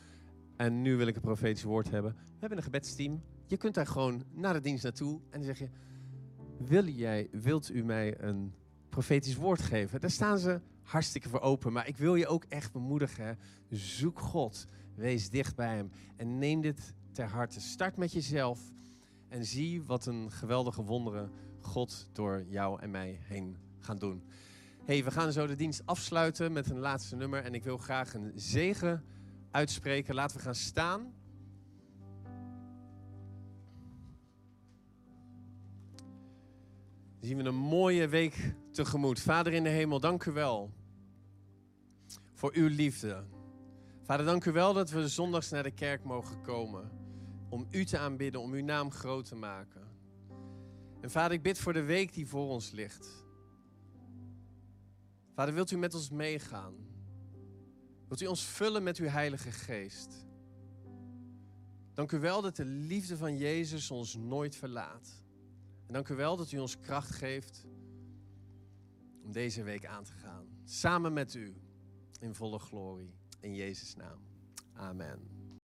en 0.56 0.82
nu 0.82 0.96
wil 0.96 1.06
ik 1.06 1.16
een 1.16 1.22
profetisch 1.22 1.62
woord 1.62 1.90
hebben. 1.90 2.12
We 2.12 2.40
hebben 2.40 2.58
een 2.58 2.64
gebedsteam. 2.64 3.22
Je 3.46 3.56
kunt 3.56 3.74
daar 3.74 3.86
gewoon 3.86 4.24
naar 4.32 4.52
de 4.52 4.60
dienst 4.60 4.82
naartoe 4.82 5.20
en 5.30 5.38
dan 5.38 5.44
zeg 5.44 5.58
je, 5.58 5.68
wil 6.58 6.86
jij, 6.86 7.28
wilt 7.32 7.70
u 7.70 7.84
mij 7.84 8.20
een 8.20 8.54
profetisch 8.88 9.36
woord 9.36 9.62
geven? 9.62 10.00
Daar 10.00 10.10
staan 10.10 10.38
ze 10.38 10.60
hartstikke 10.82 11.28
voor 11.28 11.40
open. 11.40 11.72
Maar 11.72 11.88
ik 11.88 11.96
wil 11.96 12.14
je 12.14 12.26
ook 12.26 12.44
echt 12.48 12.72
bemoedigen. 12.72 13.38
Zoek 13.70 14.20
God. 14.20 14.66
Wees 14.94 15.30
dicht 15.30 15.56
bij 15.56 15.74
Hem. 15.74 15.90
En 16.16 16.38
neem 16.38 16.60
dit 16.60 16.94
ter 17.12 17.28
harte. 17.28 17.60
Start 17.60 17.96
met 17.96 18.12
jezelf. 18.12 18.60
En 19.28 19.44
zie 19.44 19.82
wat 19.82 20.06
een 20.06 20.30
geweldige 20.30 20.82
wonderen 20.82 21.30
God 21.60 22.08
door 22.12 22.44
jou 22.48 22.80
en 22.80 22.90
mij 22.90 23.18
heen 23.22 23.56
gaan 23.78 23.98
doen. 23.98 24.22
hey, 24.84 25.04
we 25.04 25.10
gaan 25.10 25.32
zo 25.32 25.46
de 25.46 25.56
dienst 25.56 25.82
afsluiten 25.84 26.52
met 26.52 26.70
een 26.70 26.78
laatste 26.78 27.16
nummer. 27.16 27.44
En 27.44 27.54
ik 27.54 27.64
wil 27.64 27.78
graag 27.78 28.14
een 28.14 28.32
zegen 28.34 29.04
uitspreken. 29.50 30.14
Laten 30.14 30.36
we 30.36 30.42
gaan 30.42 30.54
staan. 30.54 31.14
Dan 37.18 37.28
zien 37.28 37.36
we 37.36 37.44
een 37.44 37.54
mooie 37.54 38.08
week 38.08 38.54
tegemoet. 38.70 39.20
Vader 39.20 39.52
in 39.52 39.62
de 39.62 39.68
hemel, 39.68 40.00
dank 40.00 40.24
u 40.24 40.32
wel 40.32 40.70
voor 42.34 42.50
uw 42.54 42.68
liefde. 42.68 43.24
Vader, 44.02 44.26
dank 44.26 44.44
u 44.44 44.52
wel 44.52 44.72
dat 44.72 44.90
we 44.90 45.08
zondags 45.08 45.50
naar 45.50 45.62
de 45.62 45.70
kerk 45.70 46.04
mogen 46.04 46.42
komen. 46.42 47.05
Om 47.56 47.66
u 47.70 47.84
te 47.84 47.98
aanbidden, 47.98 48.40
om 48.40 48.52
uw 48.52 48.64
naam 48.64 48.90
groot 48.90 49.24
te 49.24 49.34
maken. 49.34 49.82
En 51.00 51.10
vader, 51.10 51.32
ik 51.32 51.42
bid 51.42 51.58
voor 51.58 51.72
de 51.72 51.82
week 51.82 52.14
die 52.14 52.26
voor 52.26 52.48
ons 52.48 52.70
ligt. 52.70 53.24
Vader, 55.34 55.54
wilt 55.54 55.70
u 55.70 55.76
met 55.76 55.94
ons 55.94 56.10
meegaan? 56.10 56.74
Wilt 58.08 58.20
u 58.20 58.26
ons 58.26 58.44
vullen 58.44 58.82
met 58.82 58.96
uw 58.96 59.06
Heilige 59.06 59.50
Geest? 59.50 60.26
Dank 61.94 62.12
u 62.12 62.18
wel 62.18 62.42
dat 62.42 62.56
de 62.56 62.64
liefde 62.64 63.16
van 63.16 63.36
Jezus 63.36 63.90
ons 63.90 64.14
nooit 64.14 64.56
verlaat. 64.56 65.22
En 65.86 65.92
dank 65.92 66.08
u 66.08 66.14
wel 66.14 66.36
dat 66.36 66.52
u 66.52 66.58
ons 66.58 66.78
kracht 66.78 67.10
geeft 67.10 67.66
om 69.22 69.32
deze 69.32 69.62
week 69.62 69.86
aan 69.86 70.04
te 70.04 70.12
gaan. 70.12 70.46
Samen 70.64 71.12
met 71.12 71.34
u 71.34 71.56
in 72.20 72.34
volle 72.34 72.58
glorie. 72.58 73.14
In 73.40 73.54
Jezus' 73.54 73.96
naam. 73.96 74.20
Amen. 74.72 75.35